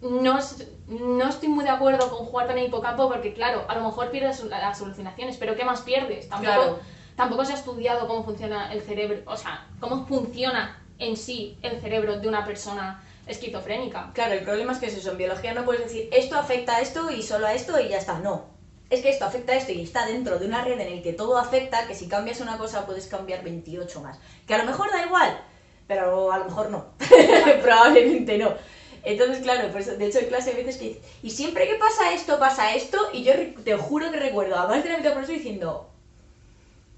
no, 0.00 0.38
no 0.86 1.28
estoy 1.28 1.48
muy 1.48 1.64
de 1.64 1.70
acuerdo 1.70 2.08
con 2.08 2.26
jugar 2.26 2.46
con 2.46 2.58
el 2.58 2.66
hipocampo 2.66 3.08
porque, 3.08 3.34
claro, 3.34 3.64
a 3.68 3.74
lo 3.74 3.84
mejor 3.84 4.10
pierdes 4.12 4.42
las 4.44 4.80
alucinaciones, 4.80 5.36
pero 5.36 5.56
¿qué 5.56 5.64
más 5.64 5.80
pierdes? 5.82 6.28
Tampoco, 6.28 6.52
Claro. 6.54 6.78
tampoco 7.16 7.44
se 7.44 7.52
ha 7.52 7.56
estudiado 7.56 8.06
cómo 8.06 8.24
funciona 8.24 8.72
el 8.72 8.82
cerebro, 8.82 9.18
o 9.26 9.36
sea, 9.36 9.66
cómo 9.80 10.06
funciona 10.06 10.78
en 10.98 11.16
sí 11.16 11.58
el 11.62 11.80
cerebro 11.80 12.18
de 12.18 12.28
una 12.28 12.44
persona 12.44 13.02
esquizofrénica. 13.26 14.10
Claro, 14.14 14.34
el 14.34 14.42
problema 14.42 14.72
es 14.72 14.78
que 14.78 14.86
es 14.86 14.96
eso, 14.96 15.12
en 15.12 15.18
biología 15.18 15.54
no 15.54 15.64
puedes 15.64 15.84
decir 15.84 16.08
esto 16.12 16.36
afecta 16.36 16.76
a 16.76 16.80
esto 16.80 17.10
y 17.10 17.22
solo 17.22 17.46
a 17.46 17.54
esto 17.54 17.78
y 17.80 17.88
ya 17.88 17.98
está, 17.98 18.18
no. 18.18 18.46
Es 18.90 19.02
que 19.02 19.10
esto 19.10 19.26
afecta 19.26 19.52
a 19.52 19.56
esto 19.56 19.72
y 19.72 19.82
está 19.82 20.06
dentro 20.06 20.38
de 20.38 20.46
una 20.46 20.64
red 20.64 20.80
en 20.80 20.88
el 20.88 21.02
que 21.02 21.12
todo 21.12 21.36
afecta, 21.36 21.86
que 21.86 21.94
si 21.94 22.08
cambias 22.08 22.40
una 22.40 22.56
cosa 22.56 22.86
puedes 22.86 23.06
cambiar 23.06 23.44
28 23.44 24.00
más. 24.00 24.18
Que 24.46 24.54
a 24.54 24.58
lo 24.58 24.64
mejor 24.64 24.90
da 24.90 25.04
igual, 25.04 25.38
pero 25.86 26.32
a 26.32 26.38
lo 26.38 26.46
mejor 26.46 26.70
no. 26.70 26.86
Probablemente 27.62 28.38
no. 28.38 28.54
Entonces, 29.04 29.40
claro, 29.42 29.68
pues 29.72 29.98
de 29.98 30.06
hecho 30.06 30.18
en 30.18 30.26
clase 30.26 30.50
hay 30.50 30.56
veces 30.56 30.76
que 30.78 30.88
dices, 30.88 31.02
y 31.22 31.30
siempre 31.30 31.68
que 31.68 31.74
pasa 31.74 32.12
esto, 32.12 32.38
pasa 32.38 32.74
esto, 32.74 32.98
y 33.12 33.24
yo 33.24 33.32
te 33.62 33.76
juro 33.76 34.10
que 34.10 34.18
recuerdo 34.18 34.56
a 34.56 34.66
más 34.66 34.82
de 34.82 34.90
la 34.90 34.98
mitad 34.98 35.12
por 35.12 35.22
eso 35.22 35.32
diciendo, 35.32 35.90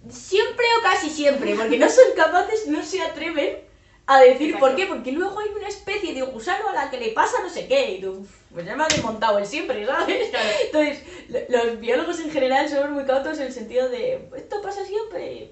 siempre 0.08 0.64
o 0.78 0.82
casi 0.82 1.10
siempre, 1.10 1.54
porque 1.56 1.78
no 1.78 1.88
son 1.88 2.04
capaces, 2.16 2.68
no 2.68 2.82
se 2.82 3.02
atreven 3.02 3.69
a 4.16 4.20
decir 4.20 4.58
por 4.58 4.74
qué, 4.74 4.86
porque 4.86 5.12
luego 5.12 5.38
hay 5.38 5.48
una 5.56 5.68
especie 5.68 6.14
de 6.14 6.22
gusano 6.22 6.68
a 6.68 6.72
la 6.74 6.90
que 6.90 6.98
le 6.98 7.12
pasa 7.12 7.36
no 7.42 7.48
sé 7.48 7.66
qué, 7.68 7.92
y 7.92 8.00
tú, 8.00 8.26
pues 8.52 8.66
ya 8.66 8.74
me 8.76 8.84
ha 8.84 8.88
desmontado 8.88 9.38
el 9.38 9.46
siempre, 9.46 9.86
¿sabes? 9.86 10.28
Claro. 10.30 10.48
Entonces, 10.64 11.02
lo- 11.28 11.64
los 11.66 11.80
biólogos 11.80 12.20
en 12.20 12.30
general 12.30 12.68
somos 12.68 12.90
muy 12.90 13.04
cautos 13.04 13.38
en 13.38 13.46
el 13.46 13.52
sentido 13.52 13.88
de, 13.88 14.28
esto 14.36 14.60
pasa 14.62 14.84
siempre, 14.84 15.50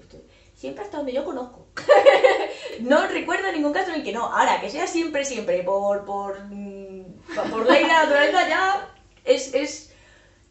siempre 0.55 0.83
hasta 0.83 0.97
donde 0.97 1.13
yo 1.13 1.23
conozco. 1.23 1.67
no 2.81 3.07
recuerdo 3.07 3.51
ningún 3.51 3.73
caso 3.73 3.89
en 3.91 3.95
el 3.97 4.03
que 4.03 4.11
no. 4.11 4.25
Ahora, 4.25 4.59
que 4.61 4.69
sea 4.69 4.87
siempre, 4.87 5.23
siempre, 5.25 5.63
por, 5.63 6.05
por, 6.05 6.39
mm, 6.49 7.03
por 7.51 7.65
ley 7.69 7.83
de 7.83 7.87
la 7.87 8.03
naturaleza, 8.03 8.49
ya 8.49 8.89
es, 9.25 9.53
es... 9.53 9.93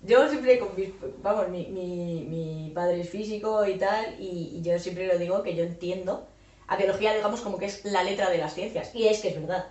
Yo 0.00 0.29
siempre, 0.29 0.59
con 0.61 0.75
mis- 0.77 0.93
vamos, 1.23 1.49
mi, 1.49 1.67
mi, 1.67 2.25
mi 2.29 2.71
padre 2.75 3.00
es 3.00 3.11
físico 3.11 3.67
y 3.67 3.75
tal, 3.79 4.15
y, 4.21 4.53
y 4.57 4.62
yo 4.62 4.79
siempre 4.79 5.09
lo 5.09 5.19
digo 5.19 5.43
que 5.43 5.57
yo 5.57 5.65
entiendo 5.65 6.27
a 6.69 6.77
biología, 6.77 7.15
digamos, 7.15 7.41
como 7.41 7.59
que 7.59 7.67
es 7.67 7.85
la 7.85 8.03
letra 8.03 8.31
de 8.31 8.39
las 8.39 8.55
ciencias, 8.55 8.95
y 8.95 9.09
es 9.09 9.21
que 9.21 9.29
es 9.29 9.41
verdad. 9.41 9.67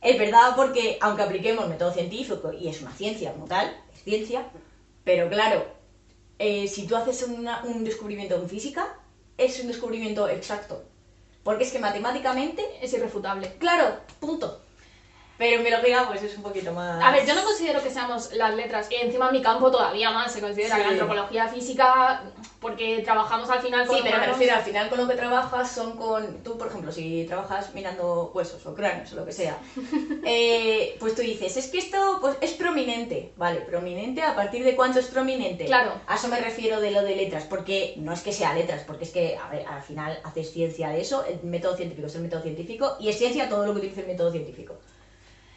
Es 0.00 0.18
verdad 0.18 0.52
porque, 0.54 0.98
aunque 1.00 1.22
apliquemos 1.22 1.68
método 1.68 1.92
científico, 1.92 2.52
y 2.52 2.68
es 2.68 2.80
una 2.82 2.92
ciencia 2.92 3.32
como 3.32 3.46
tal, 3.46 3.74
es 3.92 4.04
ciencia, 4.04 4.46
pero 5.04 5.28
claro, 5.28 5.64
eh, 6.38 6.68
si 6.68 6.86
tú 6.86 6.94
haces 6.96 7.22
una- 7.22 7.62
un 7.64 7.82
descubrimiento 7.82 8.36
en 8.36 8.48
física, 8.48 8.94
es 9.36 9.58
un 9.58 9.66
descubrimiento 9.66 10.28
exacto. 10.28 10.84
Porque 11.42 11.64
es 11.64 11.72
que 11.72 11.78
matemáticamente, 11.78 12.62
Es 12.82 12.92
irrefutable. 12.92 13.54
claro, 13.58 13.96
punto. 14.20 14.60
Pero 15.38 15.58
en 15.58 15.62
biología, 15.64 16.04
pues 16.08 16.20
es 16.24 16.36
un 16.36 16.42
poquito 16.42 16.72
más. 16.72 17.00
A 17.02 17.12
ver, 17.12 17.24
yo 17.24 17.34
no 17.36 17.44
considero 17.44 17.80
que 17.80 17.90
seamos 17.90 18.32
las 18.32 18.54
letras, 18.56 18.88
y 18.90 18.96
encima 18.96 19.30
mi 19.30 19.40
campo 19.40 19.70
todavía 19.70 20.10
más 20.10 20.32
se 20.32 20.40
considera 20.40 20.74
Sí. 20.74 20.82
la 20.82 20.88
antropología 20.88 21.46
física, 21.46 22.22
porque 22.60 23.02
trabajamos 23.04 23.48
al 23.48 23.60
final 23.60 23.86
con 23.86 23.96
Sí, 23.96 24.02
pero 24.04 24.18
me 24.18 24.26
refiero 24.26 24.56
al 24.56 24.62
final 24.62 24.88
con 24.88 24.98
lo 24.98 25.06
que 25.06 25.14
trabajas 25.14 25.70
son 25.70 25.96
con. 25.96 26.42
Tú, 26.42 26.58
por 26.58 26.66
ejemplo, 26.66 26.90
si 26.90 27.24
trabajas 27.26 27.72
mirando 27.72 28.32
huesos 28.34 28.66
o 28.66 28.74
cráneos 28.74 29.12
o 29.12 29.16
lo 29.16 29.24
que 29.24 29.30
sea, 29.32 29.58
eh, 30.24 30.96
pues 30.98 31.14
tú 31.14 31.22
dices, 31.22 31.56
es 31.56 31.68
que 31.68 31.78
esto 31.78 32.18
pues, 32.20 32.36
es 32.40 32.54
prominente. 32.54 33.32
Vale, 33.36 33.60
prominente, 33.60 34.22
¿a 34.22 34.34
partir 34.34 34.64
de 34.64 34.74
cuánto 34.74 34.98
es 34.98 35.06
prominente? 35.06 35.66
Claro. 35.66 35.92
A 36.08 36.16
eso 36.16 36.26
me 36.26 36.40
refiero 36.40 36.80
de 36.80 36.90
lo 36.90 37.02
de 37.02 37.14
letras, 37.14 37.44
porque 37.44 37.94
no 37.98 38.12
es 38.12 38.22
que 38.22 38.32
sea 38.32 38.54
letras, 38.54 38.82
porque 38.84 39.04
es 39.04 39.10
que, 39.10 39.36
a 39.36 39.48
ver, 39.50 39.64
al 39.68 39.82
final 39.82 40.18
haces 40.24 40.50
ciencia 40.50 40.88
de 40.88 41.00
eso, 41.00 41.24
el 41.24 41.40
método 41.44 41.76
científico 41.76 42.08
es 42.08 42.14
el 42.16 42.22
método 42.22 42.42
científico 42.42 42.96
y 42.98 43.08
es 43.08 43.18
ciencia 43.18 43.48
todo 43.48 43.64
lo 43.64 43.72
que 43.72 43.78
utiliza 43.78 44.00
el 44.00 44.08
método 44.08 44.32
científico. 44.32 44.74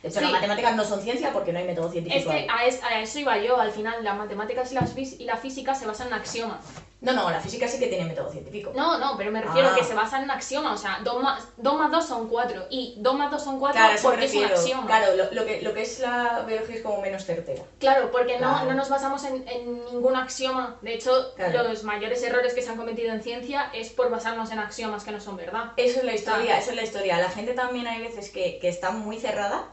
De 0.02 0.10
hecho, 0.10 0.18
Sí. 0.20 0.24
las 0.26 0.34
matemáticas 0.34 0.76
no 0.76 0.84
son 0.84 1.02
ciencia 1.02 1.32
porque 1.32 1.54
no 1.54 1.60
hay 1.60 1.66
método 1.66 1.92
científico. 1.92 2.32
Es 2.32 2.36
que 2.46 2.48
a, 2.50 2.66
es- 2.66 2.84
a 2.84 3.00
eso 3.02 3.20
iba 3.20 3.38
yo, 3.38 3.60
al 3.60 3.72
final 3.72 4.04
las 4.04 4.18
matemáticas 4.18 4.72
y, 4.72 4.76
las 4.76 4.96
y 4.98 5.24
la 5.26 5.38
física 5.38 5.76
se 5.76 5.86
basan 5.86 6.08
en 6.08 6.14
axiomas. 6.14 6.60
No, 7.02 7.14
no, 7.14 7.32
la 7.32 7.40
física 7.40 7.68
sí 7.68 7.80
que 7.80 7.88
tiene 7.88 8.06
método 8.06 8.30
científico. 8.32 8.74
No, 8.76 9.00
no, 9.00 9.18
pero 9.18 9.32
me 9.32 9.42
refiero 9.42 9.70
Ah. 9.72 9.76
que 9.76 9.84
se 9.84 9.96
basan 9.96 10.24
en 10.24 10.30
axiomas, 10.32 10.80
o 10.80 10.82
sea, 10.82 11.00
2 11.04 11.22
más, 11.24 11.48
2 11.58 11.74
más 11.76 11.90
2 11.92 12.06
son 12.06 12.30
4 12.30 12.68
y 12.70 12.94
2 12.98 13.16
más 13.16 13.32
2 13.32 13.44
son 13.44 13.60
4 13.60 13.76
Claro, 13.80 13.98
a 13.98 14.02
porque 14.04 14.26
es 14.26 14.34
un 14.36 14.46
axioma. 14.46 14.86
Claro, 14.86 15.16
lo, 15.16 15.32
lo 15.32 15.46
que, 15.46 15.62
lo 15.64 15.74
que 15.74 15.82
es 15.82 16.00
la 16.00 16.44
biología 16.48 16.76
es 16.76 16.82
como 16.84 17.02
menos 17.02 17.26
certera. 17.26 17.64
Claro, 17.80 18.12
porque 18.12 18.34
no, 18.40 18.50
Claro. 18.52 18.66
no 18.70 18.74
nos 18.76 18.90
basamos 18.90 19.24
en, 19.24 19.48
en 19.48 19.84
ningún 19.86 20.16
axioma. 20.16 20.78
De 20.82 20.94
hecho, 20.94 21.34
Claro. 21.36 21.64
los 21.64 21.84
mayores 21.84 22.22
errores 22.22 22.54
que 22.54 22.62
se 22.62 22.70
han 22.70 22.78
cometido 22.78 23.12
en 23.12 23.24
ciencia 23.24 23.72
es 23.74 23.90
por 23.90 24.12
basarnos 24.12 24.52
en 24.52 24.60
axiomas 24.60 25.04
que 25.04 25.12
no 25.12 25.20
son 25.20 25.38
verdad. 25.38 25.72
Eso 25.78 26.00
es 26.00 26.06
la 26.06 26.14
historia, 26.14 26.46
Claro. 26.46 26.62
eso 26.62 26.70
es 26.72 26.76
la 26.76 26.84
historia. 26.84 27.18
La 27.20 27.30
gente 27.30 27.54
también 27.54 27.88
hay 27.88 28.00
veces 28.02 28.30
que, 28.30 28.60
que 28.60 28.70
está 28.70 28.92
muy 28.92 29.20
cerrada. 29.20 29.64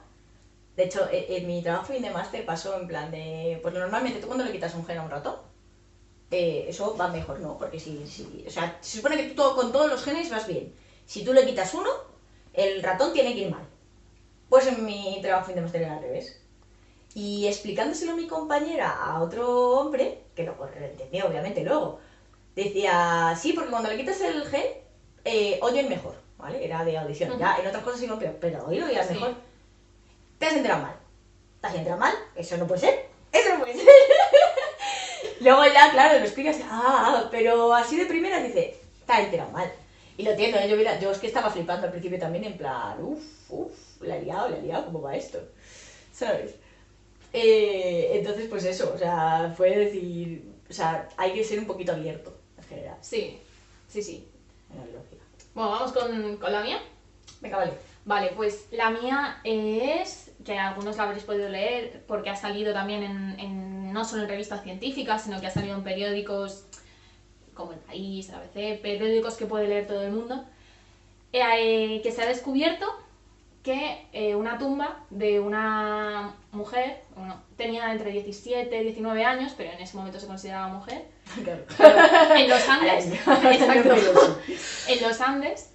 De 0.79 0.85
hecho, 0.85 1.09
e- 1.11 1.27
en, 1.37 1.45
mi 1.49 1.61
trabajo 1.61 1.87
fin 1.93 2.01
de 2.03 2.09
máster 2.19 2.45
pasó 2.45 2.77
en 2.77 2.87
plan 2.87 3.11
de... 3.11 3.59
Pues 3.63 3.75
normalmente 3.75 4.21
tú 4.21 4.29
cuando 4.29 4.45
le 4.45 4.53
quitas 4.53 4.75
un 4.75 4.85
gen 4.87 4.99
a 4.99 5.03
un 5.03 5.11
ratón, 5.11 5.35
eh, 6.31 6.67
eso 6.69 6.95
va 6.95 7.09
mejor, 7.09 7.41
¿no? 7.41 7.59
Porque 7.59 7.81
si, 7.81 8.07
si... 8.07 8.45
O 8.47 8.51
sea, 8.51 8.79
se 8.81 8.99
supone 8.99 9.17
que 9.17 9.25
tú 9.25 9.35
todo- 9.35 9.57
con 9.57 9.73
todos 9.73 9.89
los 9.91 10.05
genes 10.05 10.31
vas 10.31 10.47
bien. 10.47 10.73
Si 11.05 11.25
tú 11.25 11.33
le 11.33 11.45
quitas 11.45 11.75
uno, 11.75 11.91
el 12.53 12.81
ratón 12.81 13.13
tiene 13.13 13.35
que 13.35 13.41
ir 13.41 13.51
mal. 13.51 13.65
Pues 14.49 14.67
en 14.67 14.85
mi 14.85 15.19
trabajo 15.21 15.47
fin 15.47 15.57
de 15.57 15.63
máster 15.63 15.83
era 15.83 15.95
al 15.95 16.01
revés. 16.01 16.39
Y 17.13 17.47
explicándoselo 17.47 18.13
a 18.13 18.15
mi 18.15 18.29
compañera 18.29 18.89
a 18.89 19.19
otro 19.21 19.81
hombre, 19.81 20.21
que 20.37 20.45
lo 20.45 20.55
lo 20.55 20.85
entendió 20.85 21.27
obviamente 21.27 21.65
luego, 21.65 21.99
decía, 22.55 23.35
sí, 23.37 23.53
porque 23.53 23.71
cuando 23.71 23.89
le 23.89 23.97
quitas 23.97 24.21
el 24.21 24.47
gen, 24.47 24.65
eh, 25.25 25.59
oyen 25.61 25.89
mejor, 25.89 26.15
¿vale? 26.37 26.65
Era 26.65 26.85
de 26.85 26.97
audición. 26.97 27.31
Ujú. 27.31 27.41
Ya 27.41 27.57
en 27.59 27.67
otras 27.67 27.83
cosas 27.83 28.01
iban 28.01 28.21
peor, 28.21 28.37
pero 28.41 28.65
oír 28.65 28.81
oías 28.85 29.09
Sí. 29.09 29.15
mejor. 29.15 29.48
Te 30.39 30.47
has 30.47 30.55
enterado 30.55 30.83
mal. 30.83 30.97
¿Te 31.61 31.67
has 31.67 31.75
enterado 31.75 32.01
mal? 32.01 32.15
Eso 32.37 32.57
no 32.57 32.67
puede 32.67 32.81
ser. 32.81 33.07
Eso 33.33 33.55
no 33.55 33.61
puede 33.61 33.75
ser. 33.75 33.87
Luego 35.41 35.65
ya, 35.67 35.91
claro, 35.91 36.19
lo 36.19 36.25
explicas, 36.25 36.57
ah, 36.65 37.29
pero 37.31 37.73
así 37.75 37.97
de 37.97 38.07
primera 38.07 38.43
dice, 38.43 38.77
te 39.07 39.13
has 39.13 39.21
enterado 39.21 39.51
mal. 39.51 39.71
Y 40.17 40.25
lo 40.25 40.33
entiendo, 40.33 40.59
¿eh? 40.59 40.69
yo, 40.69 40.77
mira, 40.77 40.99
yo 40.99 41.13
es 41.13 41.19
que 41.19 41.29
estaba 41.29 41.51
flipando 41.51 41.87
al 41.87 41.93
principio 41.93 42.19
también, 42.19 42.45
en 42.45 42.57
plan, 42.59 42.97
uff, 43.01 43.23
uff, 43.51 44.01
la 44.03 44.17
he 44.17 44.23
liado, 44.23 44.49
la 44.49 44.57
he 44.57 44.63
liado, 44.63 44.87
¿cómo 44.87 45.01
va 45.01 45.15
esto? 45.15 45.41
¿Sabes? 46.13 46.57
Eh, 47.33 48.11
entonces, 48.15 48.49
pues 48.49 48.65
eso, 48.65 48.93
o 48.95 48.99
sea, 48.99 49.53
fue 49.57 49.77
decir, 49.77 50.51
o 50.69 50.73
sea, 50.73 51.09
hay 51.17 51.35
que 51.35 51.45
ser 51.45 51.61
un 51.61 51.67
poquito 51.67 51.93
abierto, 51.93 52.37
en 52.57 52.65
general, 52.65 52.97
Sí, 53.01 53.39
sí, 53.89 54.03
sí. 54.03 54.29
en 54.73 54.79
la 54.79 54.85
biología. 54.85 55.19
Bueno, 55.55 55.71
vamos 55.71 55.93
con, 55.93 56.37
con 56.39 56.53
la 56.53 56.63
mía. 56.63 56.81
Venga, 57.41 57.59
vale. 57.59 57.73
Vale, 58.05 58.33
pues 58.35 58.67
la 58.73 58.91
mía 58.91 59.41
es, 59.45 60.28
que 60.45 60.59
algunos 60.59 60.97
la 60.97 61.05
habréis 61.05 61.25
podido 61.25 61.49
leer, 61.49 62.03
porque 62.07 62.31
ha 62.31 62.37
salido 62.37 62.73
también 62.73 63.03
en, 63.03 63.41
en- 63.41 63.93
no 63.93 64.05
solo 64.05 64.23
en 64.23 64.29
revistas 64.29 64.63
científicas, 64.63 65.23
sino 65.25 65.41
que 65.41 65.47
ha 65.47 65.51
salido 65.51 65.75
en 65.77 65.83
periódicos 65.83 66.65
como 67.55 67.73
El 67.73 67.79
País, 67.81 68.31
ABC, 68.31 68.81
periódicos 68.81 69.35
que 69.35 69.47
puede 69.47 69.67
leer 69.67 69.87
todo 69.87 70.03
el 70.03 70.13
mundo, 70.13 70.45
eh, 71.33 72.01
que 72.03 72.13
se 72.13 72.23
ha 72.23 72.27
descubierto 72.27 72.87
que 73.65 74.07
eh, 74.13 74.35
una 74.37 74.57
tumba 74.59 75.01
de 75.11 75.41
una 75.41 76.35
mujer, 76.53 77.03
bueno, 77.17 77.43
tenía 77.57 77.91
entre 77.93 78.13
17 78.13 78.75
y 78.81 78.85
19 78.85 79.25
años, 79.25 79.53
pero 79.57 79.73
en 79.73 79.81
ese 79.81 79.97
momento 79.97 80.21
se 80.21 80.27
consideraba 80.29 80.69
mujer, 80.69 81.05
Claro. 81.45 81.65
en 82.37 82.49
los 82.49 82.69
Andes, 82.69 83.07
exacto, 83.13 84.39
en 84.89 85.03
los 85.03 85.21
Andes, 85.21 85.71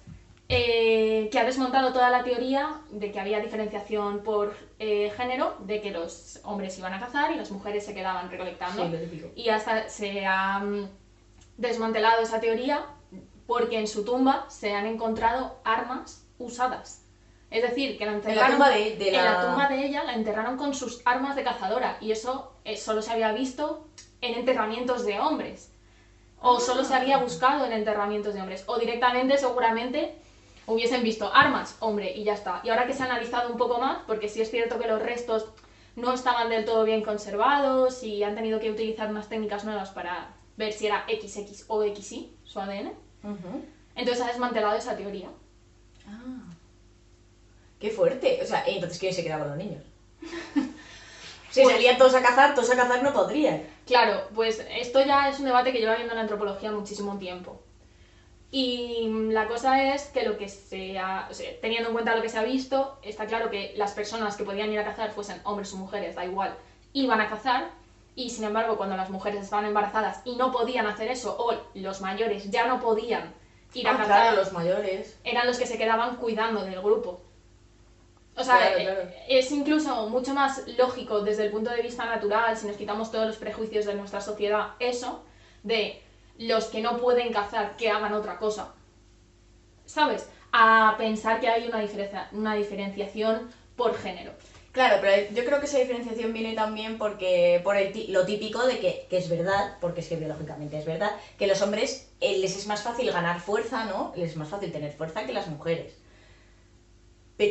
eh, 0.48 1.28
que 1.32 1.38
ha 1.38 1.44
desmontado 1.44 1.92
toda 1.92 2.10
la 2.10 2.22
teoría 2.22 2.80
de 2.90 3.10
que 3.10 3.18
había 3.20 3.40
diferenciación 3.40 4.22
por 4.22 4.54
eh, 4.78 5.10
género, 5.16 5.56
de 5.60 5.80
que 5.80 5.90
los 5.90 6.40
hombres 6.44 6.78
iban 6.78 6.92
a 6.92 7.00
cazar 7.00 7.32
y 7.32 7.36
las 7.36 7.50
mujeres 7.50 7.84
se 7.84 7.94
quedaban 7.94 8.30
recolectando. 8.30 8.82
Sí. 8.84 9.32
Y 9.36 9.48
hasta 9.48 9.88
se 9.88 10.26
ha 10.26 10.58
mm, 10.60 10.88
desmantelado 11.56 12.22
esa 12.22 12.40
teoría 12.40 12.84
porque 13.46 13.78
en 13.78 13.86
su 13.86 14.04
tumba 14.04 14.46
se 14.48 14.74
han 14.74 14.86
encontrado 14.86 15.58
armas 15.64 16.26
usadas. 16.38 17.02
Es 17.50 17.62
decir, 17.62 17.96
que 17.96 18.04
la 18.06 18.12
enterraron 18.12 18.52
tumba 18.52 18.70
de- 18.70 18.96
de 18.96 19.08
en 19.10 19.14
la- 19.24 19.32
la 19.34 19.46
tumba 19.46 19.68
de 19.68 19.86
ella 19.86 20.02
la 20.04 20.14
enterraron 20.14 20.56
con 20.56 20.74
sus 20.74 21.00
armas 21.04 21.36
de 21.36 21.44
cazadora 21.44 21.96
y 22.00 22.10
eso 22.10 22.52
eh, 22.64 22.76
solo 22.76 23.00
se 23.00 23.12
había 23.12 23.32
visto 23.32 23.86
en 24.20 24.34
enterramientos 24.34 25.04
de 25.06 25.20
hombres 25.20 25.70
o 26.40 26.58
solo 26.60 26.84
se 26.84 26.94
había 26.94 27.18
buscado 27.18 27.64
en 27.64 27.72
enterramientos 27.72 28.34
de 28.34 28.40
hombres 28.40 28.64
o 28.66 28.78
directamente 28.78 29.38
seguramente 29.38 30.16
hubiesen 30.66 31.02
visto 31.02 31.32
armas, 31.32 31.76
hombre, 31.80 32.12
y 32.16 32.24
ya 32.24 32.34
está. 32.34 32.60
Y 32.64 32.70
ahora 32.70 32.86
que 32.86 32.92
se 32.94 33.02
ha 33.02 33.06
analizado 33.06 33.50
un 33.50 33.58
poco 33.58 33.78
más, 33.78 33.98
porque 34.06 34.28
sí 34.28 34.40
es 34.40 34.50
cierto 34.50 34.78
que 34.78 34.88
los 34.88 35.00
restos 35.02 35.46
no 35.96 36.12
estaban 36.12 36.48
del 36.48 36.64
todo 36.64 36.84
bien 36.84 37.02
conservados 37.02 38.02
y 38.02 38.22
han 38.24 38.34
tenido 38.34 38.58
que 38.60 38.70
utilizar 38.70 39.08
unas 39.10 39.28
técnicas 39.28 39.64
nuevas 39.64 39.90
para 39.90 40.34
ver 40.56 40.72
si 40.72 40.86
era 40.86 41.04
XX 41.08 41.64
o 41.68 41.82
XY 41.84 42.36
su 42.44 42.60
ADN, 42.60 42.92
entonces 43.94 44.24
ha 44.24 44.28
desmantelado 44.28 44.76
esa 44.76 44.96
teoría. 44.96 45.28
Ah. 46.08 46.42
Qué 47.78 47.90
fuerte. 47.90 48.40
O 48.42 48.46
sea, 48.46 48.64
entonces 48.66 48.98
¿quién 48.98 49.12
se 49.12 49.22
queda 49.22 49.38
con 49.38 49.48
los 49.48 49.56
niños? 49.56 49.82
Si 51.50 51.62
Pues- 51.62 51.72
salían 51.76 51.96
todos 51.98 52.14
a 52.16 52.20
cazar, 52.22 52.52
todos 52.56 52.68
a 52.72 52.74
cazar 52.74 53.00
no 53.04 53.12
podrían. 53.12 53.62
Claro, 53.86 54.22
pues 54.34 54.66
esto 54.76 55.00
ya 55.06 55.28
es 55.28 55.38
un 55.38 55.44
debate 55.44 55.70
que 55.70 55.78
lleva 55.78 55.94
viendo 55.94 56.10
en 56.12 56.16
la 56.16 56.22
antropología 56.22 56.72
muchísimo 56.72 57.16
tiempo. 57.16 57.62
Y 58.56 59.08
la 59.32 59.48
cosa 59.48 59.82
es 59.94 60.04
que 60.10 60.22
lo 60.22 60.38
que 60.38 60.48
se 60.48 60.96
ha, 60.96 61.26
o 61.28 61.34
sea, 61.34 61.50
teniendo 61.60 61.88
en 61.88 61.92
cuenta 61.92 62.14
lo 62.14 62.22
que 62.22 62.28
se 62.28 62.38
ha 62.38 62.44
visto, 62.44 62.98
está 63.02 63.26
claro 63.26 63.50
que 63.50 63.74
las 63.76 63.90
personas 63.94 64.36
que 64.36 64.44
podían 64.44 64.70
ir 64.72 64.78
a 64.78 64.84
cazar, 64.84 65.10
fuesen 65.10 65.40
hombres 65.42 65.72
o 65.72 65.76
mujeres, 65.76 66.14
da 66.14 66.24
igual, 66.24 66.54
iban 66.92 67.20
a 67.20 67.28
cazar. 67.28 67.70
Y 68.14 68.30
sin 68.30 68.44
embargo, 68.44 68.76
cuando 68.76 68.96
las 68.96 69.10
mujeres 69.10 69.42
estaban 69.42 69.64
embarazadas 69.66 70.20
y 70.24 70.36
no 70.36 70.52
podían 70.52 70.86
hacer 70.86 71.08
eso, 71.10 71.34
o 71.36 71.52
los 71.74 72.00
mayores 72.00 72.48
ya 72.48 72.68
no 72.68 72.78
podían 72.78 73.34
ir 73.74 73.88
a 73.88 73.94
Ah, 73.94 73.96
cazar, 73.96 74.20
claro, 74.22 74.36
los 74.36 74.52
mayores. 74.52 75.18
eran 75.24 75.48
los 75.48 75.58
que 75.58 75.66
se 75.66 75.76
quedaban 75.76 76.14
cuidando 76.14 76.64
del 76.64 76.80
grupo. 76.80 77.22
O 78.36 78.44
sea, 78.44 78.58
Claro, 78.58 78.78
eh, 78.78 78.84
claro. 78.84 79.10
es 79.28 79.50
incluso 79.50 80.08
mucho 80.10 80.32
más 80.32 80.62
lógico 80.78 81.22
desde 81.22 81.46
el 81.46 81.50
punto 81.50 81.70
de 81.72 81.82
vista 81.82 82.04
natural, 82.04 82.56
si 82.56 82.68
nos 82.68 82.76
quitamos 82.76 83.10
todos 83.10 83.26
los 83.26 83.36
prejuicios 83.36 83.84
de 83.84 83.94
nuestra 83.94 84.20
sociedad, 84.20 84.74
eso 84.78 85.24
de 85.64 86.03
los 86.38 86.66
que 86.66 86.80
no 86.80 86.98
pueden 86.98 87.32
cazar 87.32 87.76
que 87.76 87.90
hagan 87.90 88.14
otra 88.14 88.38
cosa. 88.38 88.74
¿Sabes? 89.84 90.28
A 90.52 90.94
pensar 90.98 91.40
que 91.40 91.48
hay 91.48 91.66
una, 91.66 91.80
diferencia, 91.80 92.28
una 92.32 92.54
diferenciación 92.54 93.50
por 93.76 93.96
género. 93.96 94.32
Claro, 94.74 94.96
pero 95.00 95.30
yo 95.32 95.44
creo 95.44 95.60
que 95.60 95.66
esa 95.66 95.78
diferenciación 95.78 96.32
viene 96.32 96.56
también 96.56 96.98
porque 96.98 97.60
por 97.62 97.76
lo 98.08 98.26
típico 98.26 98.66
de 98.66 98.80
que, 98.80 99.06
que 99.08 99.18
es 99.18 99.28
verdad, 99.28 99.76
porque 99.80 100.00
es 100.00 100.08
que 100.08 100.16
biológicamente 100.16 100.76
es 100.76 100.84
verdad, 100.84 101.12
que 101.38 101.46
los 101.46 101.62
hombres 101.62 102.10
eh, 102.20 102.38
les 102.38 102.56
es 102.56 102.66
más 102.66 102.82
fácil 102.82 103.12
ganar 103.12 103.40
fuerza, 103.40 103.84
¿no? 103.84 104.12
Les 104.16 104.30
es 104.30 104.36
más 104.36 104.48
fácil 104.48 104.72
tener 104.72 104.92
fuerza 104.92 105.24
que 105.26 105.32
las 105.32 105.46
mujeres. 105.46 105.94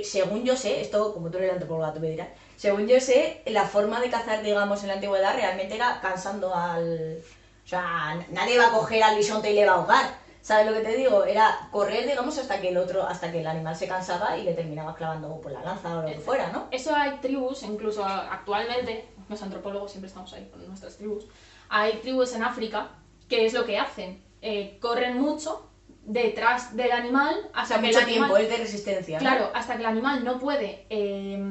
según 0.03 0.43
yo 0.43 0.57
sé, 0.57 0.81
esto 0.81 1.13
como 1.13 1.31
tú 1.31 1.37
eres 1.37 1.53
antropóloga, 1.53 1.93
tú 1.93 2.01
me 2.01 2.09
dirás, 2.09 2.27
según 2.57 2.87
yo 2.87 2.99
sé, 2.99 3.41
la 3.45 3.65
forma 3.65 4.01
de 4.01 4.09
cazar, 4.09 4.43
digamos, 4.43 4.81
en 4.81 4.89
la 4.89 4.95
antigüedad 4.95 5.35
realmente 5.35 5.75
era 5.75 6.01
cansando 6.01 6.53
al... 6.53 7.23
O 7.63 7.67
sea, 7.67 8.17
nadie 8.32 8.58
va 8.58 8.67
a 8.67 8.72
coger 8.72 9.03
al 9.03 9.15
bisonte 9.15 9.51
y 9.51 9.55
le 9.55 9.65
va 9.65 9.74
a 9.74 9.75
ahogar. 9.75 10.24
¿Sabes 10.41 10.65
lo 10.65 10.74
que 10.74 10.82
te 10.82 10.98
digo? 10.98 11.24
Era 11.24 11.70
correr, 11.72 12.05
digamos, 12.05 12.38
hasta 12.38 12.60
que 12.60 12.70
el 12.70 12.77
otro, 12.77 13.03
hasta 13.03 13.32
que 13.32 13.39
el 13.39 13.48
animal 13.48 13.77
se 13.77 13.88
cansaba 13.88 14.38
y 14.38 14.43
le 14.43 14.53
terminaba 14.53 14.93
clavando 14.93 15.39
por 15.39 15.53
la 15.53 15.62
lanza 15.62 15.98
o 15.98 16.01
lo 16.01 16.08
que 16.08 16.20
fuera, 16.20 16.51
¿no? 16.51 16.67
Eso 16.70 16.93
hay 16.93 17.12
tribus, 17.22 17.63
incluso 17.63 18.03
actualmente, 18.03 19.08
los 19.29 19.41
antropólogos 19.41 19.91
siempre 19.91 20.10
estamos 20.10 20.34
ahí 20.34 20.50
con 20.50 20.67
nuestras 20.67 20.98
tribus, 20.98 21.27
hay 21.70 21.93
tribus 22.00 22.34
en 22.36 22.43
África 22.43 22.89
que 23.29 23.46
es 23.46 23.53
lo 23.53 23.65
que 23.65 23.79
hacen, 23.79 24.22
eh, 24.41 24.77
corren 24.82 25.17
mucho 25.17 25.70
detrás 26.03 26.75
del 26.75 26.91
animal 26.91 27.36
O 27.46 27.58
hasta 27.58 27.75
sea, 27.75 27.77
que 27.77 27.88
mucho 27.88 28.00
el 28.00 28.03
animal, 28.03 28.29
tiempo, 28.29 28.38
es 28.38 28.50
de 28.50 28.58
resistencia. 28.58 29.20
¿no? 29.20 29.22
claro, 29.22 29.51
hasta 29.53 29.75
que 29.75 29.79
el 29.79 29.86
animal 29.86 30.25
no 30.25 30.39
puede 30.39 30.86
eh, 30.89 31.41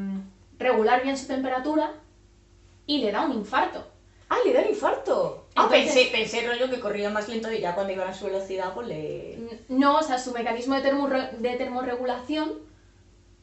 regular 0.59 1.03
bien 1.03 1.17
su 1.17 1.27
temperatura 1.27 1.95
y 2.87 2.99
le 2.99 3.11
da 3.11 3.23
un 3.23 3.33
infarto. 3.33 3.87
¡Ah, 4.35 4.39
le 4.47 4.53
da 4.55 4.61
un 4.63 4.69
infarto! 4.69 5.47
Ah, 5.55 5.65
Entonces- 5.71 5.93
pensé, 6.09 6.11
pensé 6.11 6.47
rollo 6.47 6.71
que 6.71 6.81
corría 6.81 7.11
más 7.11 7.29
lento 7.29 7.53
y 7.53 7.61
ya 7.61 7.75
cuando 7.75 7.93
iban 7.93 8.09
a 8.09 8.15
su 8.15 8.25
velocidad, 8.25 8.73
pues 8.73 8.87
le... 8.89 9.39
No, 9.69 9.99
o 9.99 10.03
sea, 10.03 10.19
su 10.19 10.33
mecanismo 10.33 10.75
de, 10.75 10.83
termorre- 10.83 11.33
de 11.33 11.55
termorregulación 11.57 12.61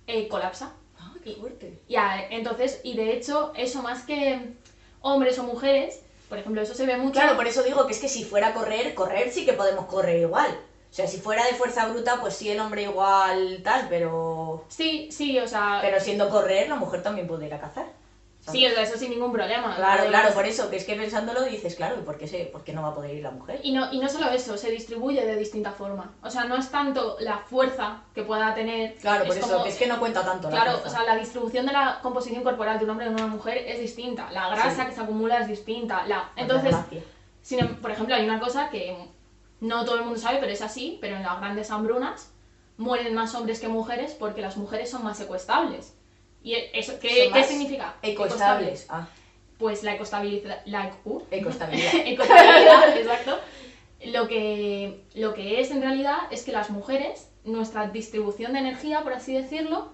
eh, 0.07 0.27
colapsa. 0.27 0.73
¡Ah, 0.99 1.13
qué 1.23 1.33
fuerte! 1.33 1.79
Ya, 1.87 2.25
entonces, 2.31 2.81
y 2.83 2.95
de 2.95 3.13
hecho, 3.13 3.51
eso 3.55 3.83
más 3.83 4.01
que 4.03 4.53
hombres 5.01 5.37
o 5.37 5.43
mujeres, 5.43 6.01
por 6.27 6.39
ejemplo, 6.39 6.59
eso 6.61 6.73
se 6.73 6.87
ve 6.87 6.97
mucho. 6.97 7.19
Claro, 7.19 7.35
por 7.35 7.45
eso 7.45 7.61
digo 7.61 7.85
que 7.85 7.93
es 7.93 7.99
que 7.99 8.09
si 8.09 8.23
fuera 8.23 8.47
a 8.47 8.53
correr, 8.55 8.95
correr 8.95 9.31
sí 9.31 9.45
que 9.45 9.53
podemos 9.53 9.85
correr 9.85 10.19
igual. 10.21 10.49
O 10.89 10.93
sea, 10.93 11.05
si 11.07 11.17
fuera 11.19 11.45
de 11.45 11.53
fuerza 11.53 11.87
bruta, 11.89 12.19
pues 12.19 12.33
sí, 12.35 12.49
el 12.49 12.59
hombre 12.59 12.81
igual 12.83 13.61
tal, 13.63 13.85
pero... 13.89 14.65
Sí, 14.69 15.09
sí, 15.11 15.37
o 15.37 15.47
sea, 15.47 15.77
Pero 15.83 15.99
siendo 15.99 16.29
correr, 16.31 16.67
la 16.67 16.75
mujer 16.77 17.03
también 17.03 17.27
puede 17.27 17.45
ir 17.45 17.53
a 17.53 17.59
cazar. 17.59 17.85
Sí, 18.39 18.65
o 18.65 18.69
sea, 18.71 18.83
eso 18.83 18.97
sin 18.97 19.11
ningún 19.11 19.31
problema. 19.31 19.75
Claro, 19.75 20.07
claro, 20.07 20.33
por 20.33 20.45
eso, 20.45 20.69
que 20.69 20.77
es 20.77 20.85
que 20.85 20.95
pensándolo 20.95 21.43
dices, 21.43 21.75
claro, 21.75 21.97
¿y 21.99 22.03
por 22.03 22.17
qué, 22.17 22.27
se, 22.27 22.45
por 22.45 22.63
qué 22.63 22.73
no 22.73 22.81
va 22.81 22.89
a 22.89 22.95
poder 22.95 23.15
ir 23.15 23.23
la 23.23 23.31
mujer? 23.31 23.59
Y 23.63 23.71
no, 23.71 23.91
y 23.93 23.99
no 23.99 24.09
solo 24.09 24.29
eso, 24.29 24.57
se 24.57 24.71
distribuye 24.71 25.25
de 25.25 25.35
distinta 25.35 25.71
forma. 25.71 26.13
O 26.23 26.29
sea, 26.29 26.45
no 26.45 26.55
es 26.55 26.69
tanto 26.69 27.17
la 27.19 27.39
fuerza 27.39 28.03
que 28.15 28.23
pueda 28.23 28.53
tener. 28.55 28.95
Claro, 28.95 29.25
por 29.25 29.35
es 29.37 29.43
eso, 29.43 29.51
como- 29.51 29.63
que 29.63 29.69
es 29.69 29.77
que 29.77 29.87
no 29.87 29.99
cuenta 29.99 30.23
tanto 30.25 30.49
la 30.49 30.61
Claro, 30.63 30.79
o 30.85 30.89
sea, 30.89 31.03
la 31.03 31.15
distribución 31.15 31.65
de 31.65 31.73
la 31.73 31.99
composición 32.01 32.43
corporal 32.43 32.79
de 32.79 32.85
un 32.85 32.91
hombre 32.91 33.05
y 33.05 33.09
de 33.09 33.15
una 33.15 33.27
mujer 33.27 33.57
es 33.67 33.79
distinta. 33.79 34.31
La 34.31 34.49
grasa 34.49 34.83
Sí. 34.83 34.89
que 34.89 34.95
se 34.95 35.01
acumula 35.01 35.39
es 35.39 35.47
distinta. 35.47 36.05
La... 36.07 36.31
Entonces, 36.35 36.75
sin 37.41 37.59
em- 37.59 37.75
por 37.81 37.91
ejemplo, 37.91 38.15
hay 38.15 38.23
una 38.25 38.39
cosa 38.39 38.69
que 38.69 38.97
no 39.61 39.83
todo 39.85 39.95
el 39.95 40.03
mundo 40.05 40.19
sabe, 40.19 40.37
pero 40.39 40.51
es 40.51 40.61
así, 40.61 40.97
pero 41.01 41.15
en 41.17 41.23
las 41.23 41.37
grandes 41.39 41.69
hambrunas 41.71 42.31
mueren 42.77 43.13
más 43.13 43.35
hombres 43.35 43.59
que 43.59 43.67
mujeres 43.67 44.13
porque 44.17 44.41
las 44.41 44.55
mujeres 44.55 44.89
son 44.89 45.03
más 45.03 45.19
ecuestables. 45.19 45.95
¿Y 46.43 46.53
e- 46.53 46.71
eso 46.73 46.99
qué, 46.99 47.29
qué 47.33 47.43
significa? 47.43 47.95
Ecoestables. 48.01 48.85
Ah, 48.89 49.07
Pues 49.57 49.83
la 49.83 49.95
ecostabilidad, 49.95 50.61
la, 50.65 50.91
uh, 51.05 51.21
ecostabilidad. 51.31 51.93
ecostabilidad, 52.05 52.97
exacto. 52.97 53.39
Lo 54.05 54.27
que, 54.29 55.03
lo 55.15 55.33
que 55.33 55.59
es 55.59 55.71
en 55.71 55.81
realidad 55.81 56.19
es 56.31 56.43
que 56.43 56.53
las 56.53 56.69
mujeres, 56.69 57.29
nuestra 57.43 57.87
distribución 57.87 58.53
de 58.53 58.59
energía, 58.59 59.03
por 59.03 59.11
así 59.13 59.33
decirlo, 59.33 59.91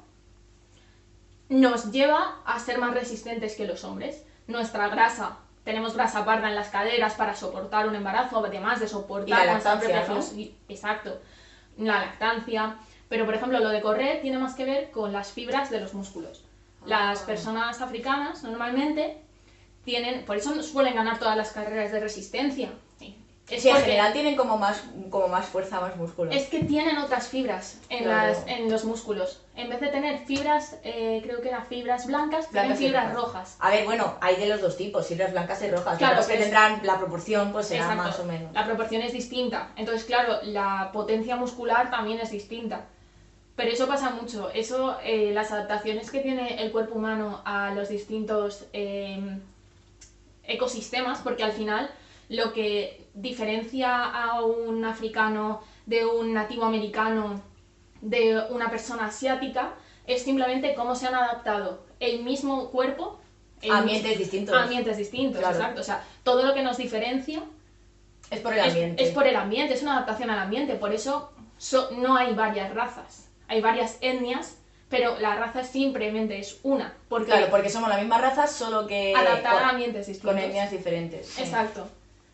nos 1.49 1.91
lleva 1.91 2.41
a 2.45 2.59
ser 2.59 2.77
más 2.77 2.93
resistentes 2.93 3.55
que 3.55 3.65
los 3.65 3.83
hombres. 3.83 4.23
Nuestra 4.47 4.89
grasa, 4.89 5.39
tenemos 5.63 5.95
grasa 5.95 6.23
parda 6.25 6.49
en 6.49 6.55
las 6.55 6.69
caderas 6.69 7.15
para 7.15 7.35
soportar 7.35 7.87
un 7.87 7.95
embarazo, 7.95 8.45
además 8.45 8.79
de 8.79 8.87
soportar 8.87 9.27
Y 9.27 9.31
la 9.31 9.53
lactancia, 9.53 10.05
¿no? 10.07 10.19
Exacto, 10.69 11.19
la 11.77 11.99
lactancia. 11.99 12.75
Pero, 13.09 13.25
por 13.25 13.35
ejemplo, 13.35 13.59
lo 13.59 13.69
de 13.69 13.81
correr 13.81 14.21
tiene 14.21 14.38
más 14.38 14.55
que 14.55 14.65
ver 14.65 14.91
con 14.91 15.12
las 15.13 15.32
fibras 15.32 15.69
de 15.69 15.80
los 15.80 15.93
músculos. 15.93 16.43
Las 16.86 17.21
Ah. 17.21 17.25
personas 17.25 17.82
africanas 17.82 18.43
normalmente 18.43 19.17
tienen, 19.84 20.25
por 20.25 20.38
eso 20.38 20.62
suelen 20.63 20.95
ganar 20.95 21.19
todas 21.19 21.38
las 21.38 21.51
carreras 21.51 21.91
de 21.91 21.99
resistencia. 21.99 22.69
Sí. 22.99 23.15
Es 23.49 23.62
Sí, 23.62 23.69
en 23.69 23.75
general 23.75 24.12
tienen 24.12 24.36
como 24.36 24.58
más, 24.58 24.84
como 25.12 25.27
más 25.27 25.45
fuerza, 25.45 25.80
más 25.80 25.95
músculo. 25.97 26.32
es 26.32 26.47
que 26.47 26.63
tienen 26.63 26.97
otras 26.97 27.27
fibras 27.27 27.80
en, 27.89 28.03
Claro. 28.06 28.34
las, 28.34 28.47
en 28.47 28.71
los 28.71 28.86
músculos. 28.86 29.41
En 29.56 29.69
vez 29.69 29.80
de 29.80 29.89
tener 29.89 30.25
fibras, 30.25 30.77
eh, 30.84 31.21
creo 31.23 31.41
que 31.41 31.49
eran 31.49 31.63
fibras 31.67 32.08
blancas, 32.08 32.49
tienen 32.49 32.69
Blancas 32.69 32.80
fibras 32.80 33.13
rojas. 33.13 33.23
rojas. 33.34 33.58
A 33.60 33.69
ver, 33.69 33.86
bueno, 33.86 34.15
hay 34.21 34.36
de 34.38 34.47
los 34.47 34.62
dos 34.62 34.75
tipos, 34.77 35.06
fibras 35.08 35.32
blancas 35.32 35.62
y 35.62 35.69
rojas. 35.69 35.97
Claro, 35.99 36.21
que 36.21 36.25
pero 36.27 36.38
es- 36.39 36.43
tendrán 36.45 36.80
la 36.84 36.97
proporción, 36.97 37.51
pues 37.51 37.67
será 37.67 37.82
Exacto. 37.84 38.03
más 38.03 38.19
o 38.19 38.23
menos. 38.25 38.51
La 38.51 38.65
proporción 38.65 39.03
es 39.03 39.13
distinta. 39.13 39.69
Entonces, 39.75 40.06
claro, 40.06 40.39
la 40.41 40.89
potencia 40.91 41.36
muscular 41.36 41.91
también 41.91 42.19
es 42.19 42.32
distinta. 42.32 42.86
Pero 43.56 43.72
eso 43.72 43.88
pasa 43.88 44.10
mucho. 44.10 44.50
Eso, 44.50 44.98
eh, 45.04 45.32
las 45.34 45.52
adaptaciones 45.52 46.12
que 46.12 46.20
tiene 46.20 46.62
el 46.62 46.72
cuerpo 46.72 46.96
humano 46.96 47.41
a 47.46 47.72
los 47.72 47.88
distintos 47.89 48.65
eh, 48.74 49.39
ecosistemas, 50.44 51.22
porque 51.22 51.44
al 51.44 51.52
final 51.52 51.89
lo 52.30 52.54
que 52.54 53.08
diferencia 53.13 54.04
a 54.06 54.41
un 54.41 54.84
africano 54.84 55.62
de 55.86 56.06
un 56.06 56.34
nativo 56.34 56.65
americano 56.65 57.41
de 58.02 58.41
una 58.50 58.70
persona 58.70 59.06
asiática 59.06 59.74
es 60.06 60.24
simplemente 60.24 60.74
cómo 60.76 60.96
se 60.96 61.08
han 61.08 61.15
adaptado 61.15 61.86
el 62.00 62.24
mismo 62.24 62.70
cuerpo 62.72 63.20
el 63.62 63.72
Ambientes 63.72 64.18
distintos. 64.18 64.54
ambientes 64.56 64.98
distintos 64.98 65.39
Claro. 65.39 65.56
exacto 65.56 65.82
o 65.82 65.84
sea 65.84 66.04
todo 66.24 66.44
lo 66.46 66.54
que 66.54 66.62
nos 66.62 66.78
diferencia 66.78 67.41
Es 68.30 68.41
por 68.41 68.54
el 68.54 68.60
es, 68.60 68.65
ambiente. 68.68 69.04
es 69.04 69.12
por 69.12 69.26
el 69.26 69.36
ambiente, 69.36 69.74
es 69.74 69.82
una 69.82 69.94
adaptación 69.94 70.30
al 70.30 70.39
ambiente, 70.39 70.76
por 70.76 70.91
eso 70.94 71.32
so- 71.58 71.89
no 71.91 72.15
hay 72.18 72.34
varias 72.34 72.74
razas, 72.74 73.30
hay 73.47 73.62
varias 73.62 73.97
etnias, 74.01 74.58
pero 74.89 75.19
la 75.19 75.36
raza 75.36 75.63
simplemente 75.63 76.39
es 76.39 76.60
una, 76.63 76.93
porque 77.10 77.31
Claro, 77.31 77.47
porque 77.49 77.69
somos 77.69 77.89
la 77.89 77.97
misma 77.97 78.19
raza, 78.19 78.47
solo 78.47 78.88
que 78.88 79.13
adaptada 79.15 79.67
a 79.67 79.69
ambientes 79.69 80.08
distintos. 80.08 80.31
con 80.34 80.41
etnias 80.41 80.71
diferentes. 80.71 81.27
sí. 81.27 81.41
Exacto, 81.41 81.88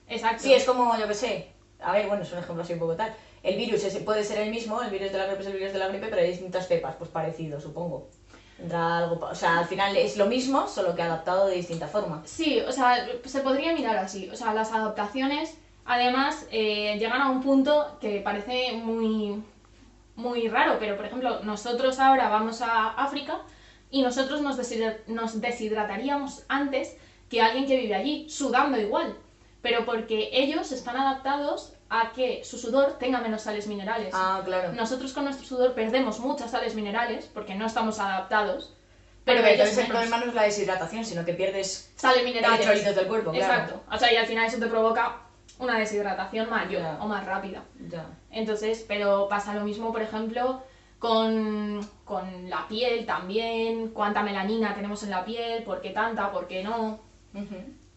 exacto. 0.07 0.43
Sí, 0.43 0.53
es 0.53 0.65
como, 0.65 0.97
yo 0.97 1.07
que 1.07 1.13
sé, 1.13 1.47
a 1.81 1.93
ver, 1.93 2.07
bueno, 2.07 2.23
es 2.23 2.31
un 2.31 2.39
ejemplo 2.39 2.63
así 2.63 2.73
un 2.73 2.79
poco 2.79 2.95
tal. 2.95 3.13
El 3.43 3.57
virus 3.57 3.81
puede 4.05 4.23
ser 4.23 4.39
el 4.39 4.51
mismo, 4.51 4.81
el 4.81 4.91
virus 4.91 5.11
de 5.11 5.17
la 5.17 5.25
gripe 5.25 5.41
es 5.41 5.47
el 5.47 5.53
virus 5.53 5.73
de 5.73 5.79
la 5.79 5.87
gripe, 5.87 6.07
pero 6.07 6.21
hay 6.21 6.29
distintas 6.29 6.67
cepas, 6.67 6.95
pues 6.97 7.09
parecido, 7.09 7.59
supongo. 7.59 8.07
Algo, 8.71 9.25
o 9.25 9.33
sea, 9.33 9.57
al 9.57 9.65
final 9.65 9.97
es 9.97 10.17
lo 10.17 10.27
mismo, 10.27 10.67
solo 10.67 10.95
que 10.95 11.01
adaptado 11.01 11.47
de 11.47 11.55
distinta 11.55 11.87
forma. 11.87 12.21
Sí, 12.25 12.61
o 12.61 12.71
sea, 12.71 13.07
se 13.25 13.39
podría 13.39 13.73
mirar 13.73 13.97
así. 13.97 14.29
O 14.29 14.35
sea, 14.35 14.53
las 14.53 14.71
adaptaciones, 14.71 15.55
además, 15.85 16.45
eh, 16.51 16.95
llegan 16.99 17.21
a 17.21 17.31
un 17.31 17.41
punto 17.41 17.97
que 17.99 18.19
parece 18.19 18.73
muy, 18.73 19.41
muy 20.15 20.47
raro, 20.49 20.77
pero 20.79 20.95
por 20.97 21.05
ejemplo, 21.05 21.41
nosotros 21.43 21.99
ahora 21.99 22.29
vamos 22.29 22.61
a 22.61 22.89
África 22.89 23.39
y 23.89 24.01
nosotros 24.03 24.41
nos, 24.41 24.57
deshidra- 24.57 24.97
nos 25.07 25.41
deshidrataríamos 25.41 26.43
antes 26.47 26.95
que 27.29 27.41
alguien 27.41 27.65
que 27.65 27.77
vive 27.77 27.95
allí, 27.95 28.29
sudando 28.29 28.79
igual. 28.79 29.15
Pero 29.61 29.85
porque 29.85 30.29
ellos 30.33 30.71
están 30.71 30.97
adaptados 30.97 31.73
a 31.89 32.11
que 32.13 32.43
su 32.43 32.57
sudor 32.57 32.97
tenga 32.99 33.19
menos 33.19 33.43
sales 33.43 33.67
minerales. 33.67 34.09
Ah, 34.13 34.41
claro. 34.43 34.73
Nosotros 34.73 35.13
con 35.13 35.25
nuestro 35.25 35.45
sudor 35.45 35.73
perdemos 35.73 36.19
muchas 36.19 36.51
sales 36.51 36.73
minerales 36.73 37.29
porque 37.33 37.53
no 37.55 37.65
estamos 37.67 37.99
adaptados. 37.99 38.73
pero 39.23 39.45
entonces 39.45 39.77
el 39.77 39.87
problema 39.87 40.17
no 40.17 40.25
es 40.25 40.33
la 40.33 40.43
deshidratación, 40.43 41.05
sino 41.05 41.23
que 41.25 41.33
pierdes 41.33 41.91
sales 41.95 42.23
minerales. 42.23 42.59
electrolitos 42.61 42.95
del 42.95 43.07
cuerpo, 43.07 43.31
claro. 43.31 43.53
Exacto. 43.53 43.81
O 43.91 43.97
sea, 43.97 44.11
y 44.11 44.15
al 44.15 44.25
final 44.25 44.47
eso 44.47 44.57
te 44.57 44.67
provoca 44.67 45.17
una 45.61 45.77
deshidratación 45.77 46.49
mayor 46.49 46.97
o 46.99 47.07
más 47.07 47.25
rápida. 47.25 47.63
Ya. 47.87 48.05
Entonces, 48.31 48.83
pero 48.87 49.27
pasa 49.29 49.53
lo 49.53 49.63
mismo, 49.63 49.91
por 49.91 50.01
ejemplo, 50.01 50.63
con, 50.99 51.87
con 52.03 52.49
la 52.49 52.67
piel 52.67 53.05
también, 53.05 53.89
cuánta 53.89 54.23
melanina 54.23 54.73
tenemos 54.75 55.03
en 55.03 55.11
la 55.11 55.23
piel, 55.23 55.63
por 55.63 55.79
qué 55.81 55.91
tanta, 55.91 56.31
por 56.31 56.47
qué 56.47 56.63
no. 56.63 56.99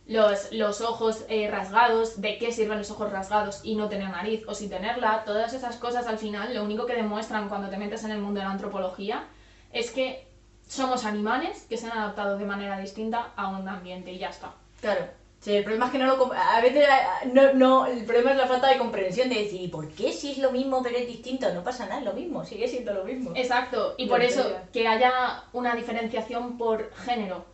Los, 0.06 0.52
los 0.52 0.82
ojos 0.82 1.24
eh, 1.28 1.50
rasgados, 1.50 2.20
de 2.20 2.36
qué 2.36 2.52
sirven 2.52 2.78
los 2.78 2.90
ojos 2.90 3.10
rasgados 3.10 3.62
y 3.64 3.74
no 3.74 3.88
tener 3.88 4.10
nariz 4.10 4.44
o 4.46 4.54
sin 4.54 4.68
tenerla, 4.68 5.24
todas 5.24 5.54
esas 5.54 5.76
cosas 5.76 6.06
al 6.06 6.18
final 6.18 6.54
lo 6.54 6.62
único 6.62 6.84
que 6.84 6.94
demuestran 6.94 7.48
cuando 7.48 7.70
te 7.70 7.78
metes 7.78 8.04
en 8.04 8.10
el 8.10 8.20
mundo 8.20 8.40
de 8.40 8.46
la 8.46 8.52
antropología 8.52 9.24
es 9.72 9.90
que 9.90 10.28
somos 10.68 11.06
animales 11.06 11.66
que 11.68 11.78
se 11.78 11.86
han 11.86 11.96
adaptado 11.96 12.36
de 12.36 12.44
manera 12.44 12.78
distinta 12.78 13.32
a 13.34 13.48
un 13.48 13.66
ambiente 13.66 14.12
y 14.12 14.18
ya 14.18 14.28
está. 14.28 14.52
Claro. 14.82 15.23
Sí, 15.44 15.54
el 15.54 15.62
problema 15.62 15.86
es 15.86 15.92
que 15.92 15.98
no 15.98 16.06
lo... 16.06 16.32
A 16.32 16.58
veces 16.62 16.84
eh, 16.88 17.28
no, 17.30 17.52
no, 17.52 17.84
el 17.84 18.02
problema 18.06 18.30
es 18.30 18.38
la 18.38 18.46
falta 18.46 18.68
de 18.68 18.78
comprensión 18.78 19.28
de 19.28 19.34
decir, 19.42 19.60
¿y 19.60 19.68
por 19.68 19.88
qué 19.90 20.10
si 20.10 20.30
es 20.30 20.38
lo 20.38 20.50
mismo 20.50 20.82
pero 20.82 20.96
es 20.96 21.06
distinto? 21.06 21.52
No 21.52 21.62
pasa 21.62 21.84
nada, 21.84 21.98
es 21.98 22.06
lo 22.06 22.14
mismo, 22.14 22.46
sigue 22.46 22.66
siendo 22.66 22.94
lo 22.94 23.04
mismo. 23.04 23.32
Exacto, 23.36 23.94
y 23.98 24.06
por 24.06 24.22
eso 24.22 24.42
que 24.72 24.88
haya 24.88 25.42
una 25.52 25.74
diferenciación 25.74 26.56
por 26.56 26.90
género 26.94 27.44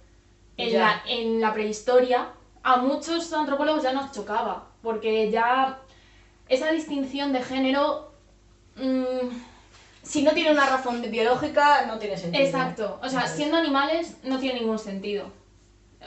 en 0.56 0.70
Ya. 0.70 0.78
la, 0.78 1.02
en 1.08 1.40
la 1.40 1.52
prehistoria, 1.52 2.28
a 2.62 2.76
muchos 2.76 3.32
antropólogos 3.32 3.82
ya 3.82 3.92
nos 3.92 4.12
chocaba, 4.12 4.68
porque 4.82 5.28
ya 5.32 5.80
esa 6.48 6.70
distinción 6.70 7.32
de 7.32 7.42
género... 7.42 8.12
mm, 8.76 9.30
Si 10.04 10.22
no 10.22 10.30
tiene 10.30 10.52
una 10.52 10.66
razón 10.66 11.02
biológica, 11.10 11.86
no 11.86 11.98
tiene 11.98 12.16
sentido. 12.16 12.44
exacto, 12.44 13.00
o 13.02 13.08
sea, 13.08 13.26
siendo 13.26 13.56
animales 13.56 14.16
no 14.22 14.38
tiene 14.38 14.60
ningún 14.60 14.78
sentido. 14.78 15.24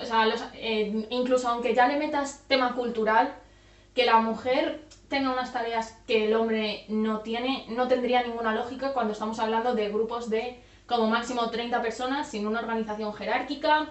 O 0.02 0.06
sea, 0.06 0.26
los- 0.26 0.44
eh, 0.56 1.08
incluso 1.10 1.48
aunque 1.50 1.74
ya 1.76 1.88
le 1.88 1.98
metas 1.98 2.44
tema 2.48 2.74
cultural, 2.74 3.34
que 3.94 4.06
la 4.06 4.18
mujer 4.18 4.82
tenga 5.08 5.32
unas 5.32 5.54
tareas 5.54 5.96
que 6.08 6.26
el 6.26 6.34
hombre 6.34 6.86
no 6.90 7.20
tiene, 7.20 7.66
no 7.70 7.88
tendría 7.88 8.24
ninguna 8.24 8.54
lógica 8.56 8.94
cuando 8.94 9.14
estamos 9.14 9.38
hablando 9.40 9.76
de 9.76 9.90
grupos 9.90 10.30
de 10.30 10.60
como 10.88 11.08
máximo 11.08 11.50
30 11.52 11.82
personas, 11.82 12.28
sin 12.30 12.48
una 12.48 12.60
organización 12.60 13.14
jerárquica, 13.14 13.90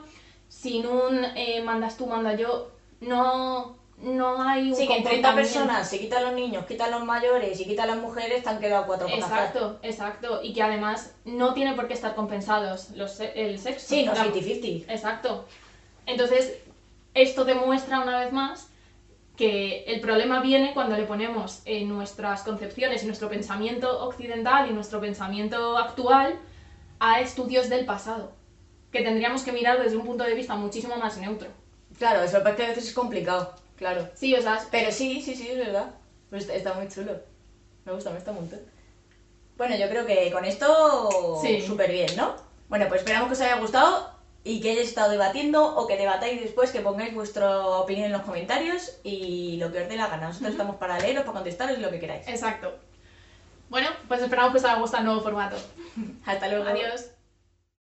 sin 0.49 0.87
un 0.87 1.25
eh, 1.37 1.62
mandas 1.62 1.97
tú, 1.97 2.07
manda 2.07 2.35
yo. 2.35 2.71
No, 3.01 3.77
no 3.99 4.43
hay 4.43 4.71
un 4.71 4.77
Sí, 4.77 4.87
que 4.88 4.97
en 4.97 5.03
30 5.05 5.29
comportamiento. 5.29 5.37
personas, 5.37 5.88
si 5.88 5.99
quitan 6.01 6.25
los 6.25 6.33
niños, 6.35 6.67
quitan 6.67 6.91
los 6.91 7.05
mayores 7.05 7.59
y 7.61 7.65
quitan 7.65 7.87
las 7.88 7.97
mujeres, 7.99 8.43
te 8.43 8.49
han 8.51 8.59
quedado 8.61 8.87
cuatro 8.87 9.07
hacer. 9.07 9.19
Exacto, 9.21 9.79
exacto. 9.83 10.41
Y 10.43 10.53
que 10.53 10.62
además 10.62 11.15
no 11.25 11.55
tiene 11.55 11.75
por 11.75 11.87
qué 11.87 11.95
estar 11.95 12.15
compensados 12.15 12.91
los, 12.91 13.12
se- 13.12 13.33
el 13.49 13.59
sexo. 13.59 13.87
Sí, 13.88 14.05
no 14.05 14.12
La- 14.12 14.25
50-50. 14.25 14.85
Exacto. 14.88 15.47
Entonces, 16.07 16.59
esto 17.15 17.45
demuestra 17.45 18.01
una 18.01 18.21
vez 18.21 18.33
más 18.33 18.69
que 19.37 19.85
el 19.85 20.01
problema 20.01 20.41
viene 20.41 20.75
cuando 20.75 20.97
le 20.97 21.05
ponemos 21.05 21.62
en 21.65 21.88
nuestras 21.88 22.43
concepciones 22.43 23.03
y 23.03 23.07
nuestro 23.07 23.29
pensamiento 23.29 24.05
occidental 24.05 24.69
y 24.71 24.75
nuestro 24.75 25.01
pensamiento 25.01 25.79
actual 25.79 26.38
a 27.01 27.21
estudios 27.21 27.69
del 27.69 27.85
pasado, 27.87 28.33
que 28.91 29.03
tendríamos 29.03 29.43
que 29.43 29.53
mirar 29.53 29.83
desde 29.83 29.97
un 29.97 30.05
punto 30.05 30.25
de 30.25 30.35
vista 30.35 30.55
muchísimo 30.55 30.97
más 30.97 31.17
neutro. 31.17 31.49
Claro, 31.99 32.23
eso 32.23 32.38
es 32.38 32.43
que 32.55 32.62
a 32.65 32.69
veces 32.69 32.88
es 32.88 32.95
complicado, 32.95 33.55
claro. 33.77 34.09
Sí, 34.15 34.35
o 34.35 34.43
sea, 34.43 34.61
Pero 34.71 34.93
sí, 34.93 35.21
sí, 35.21 35.35
sí, 35.35 35.49
es 35.49 35.59
verdad. 35.59 35.95
Pues 36.31 36.43
está, 36.43 36.55
está 36.55 36.75
muy 36.75 36.88
chulo. 36.88 37.12
Me 37.85 37.93
gusta, 37.93 38.11
me 38.11 38.19
un 38.19 38.37
montón. 38.37 38.61
Bueno, 39.57 39.77
yo 39.77 39.88
creo 39.88 40.07
que 40.07 40.31
con 40.33 40.45
esto 40.45 41.38
Sí. 41.43 41.61
súper 41.61 41.91
bien, 41.91 42.11
¿no? 42.17 42.35
Bueno, 42.69 42.87
pues 42.88 43.01
esperamos 43.01 43.29
que 43.29 43.35
os 43.35 43.41
haya 43.41 43.59
gustado 43.59 44.11
y 44.44 44.61
que 44.61 44.70
hayáis 44.70 44.88
estado 44.88 45.11
debatiendo 45.11 45.76
o 45.76 45.87
que 45.87 45.96
debatáis 45.96 46.40
después, 46.40 46.70
que 46.70 46.81
pongáis 46.81 47.14
vuestra 47.14 47.61
opinión 47.61 48.07
en 48.07 48.12
los 48.12 48.22
comentarios 48.22 48.98
y 49.05 49.57
lo 49.59 49.70
que 49.70 49.83
os 49.83 49.88
dé 49.88 49.96
la 49.96 50.09
gana. 50.09 50.28
Nosotros 50.28 50.52
estamos 50.52 50.76
para 50.76 50.98
leeros, 50.98 51.22
para 51.22 51.35
contestaros 51.35 51.78
y 51.78 51.81
lo 51.81 51.90
que 51.90 52.00
queráis. 52.00 52.26
exacto. 52.26 52.74
Bueno, 53.70 53.88
pues 54.07 54.20
esperamos 54.20 54.52
que 54.52 54.59
os 54.59 54.64
haya 54.64 54.78
gustado 54.78 55.00
el 55.00 55.07
nuevo 55.07 55.22
formato. 55.22 55.57
Hasta 56.26 56.48
luego. 56.48 56.68
Adiós. 56.68 57.12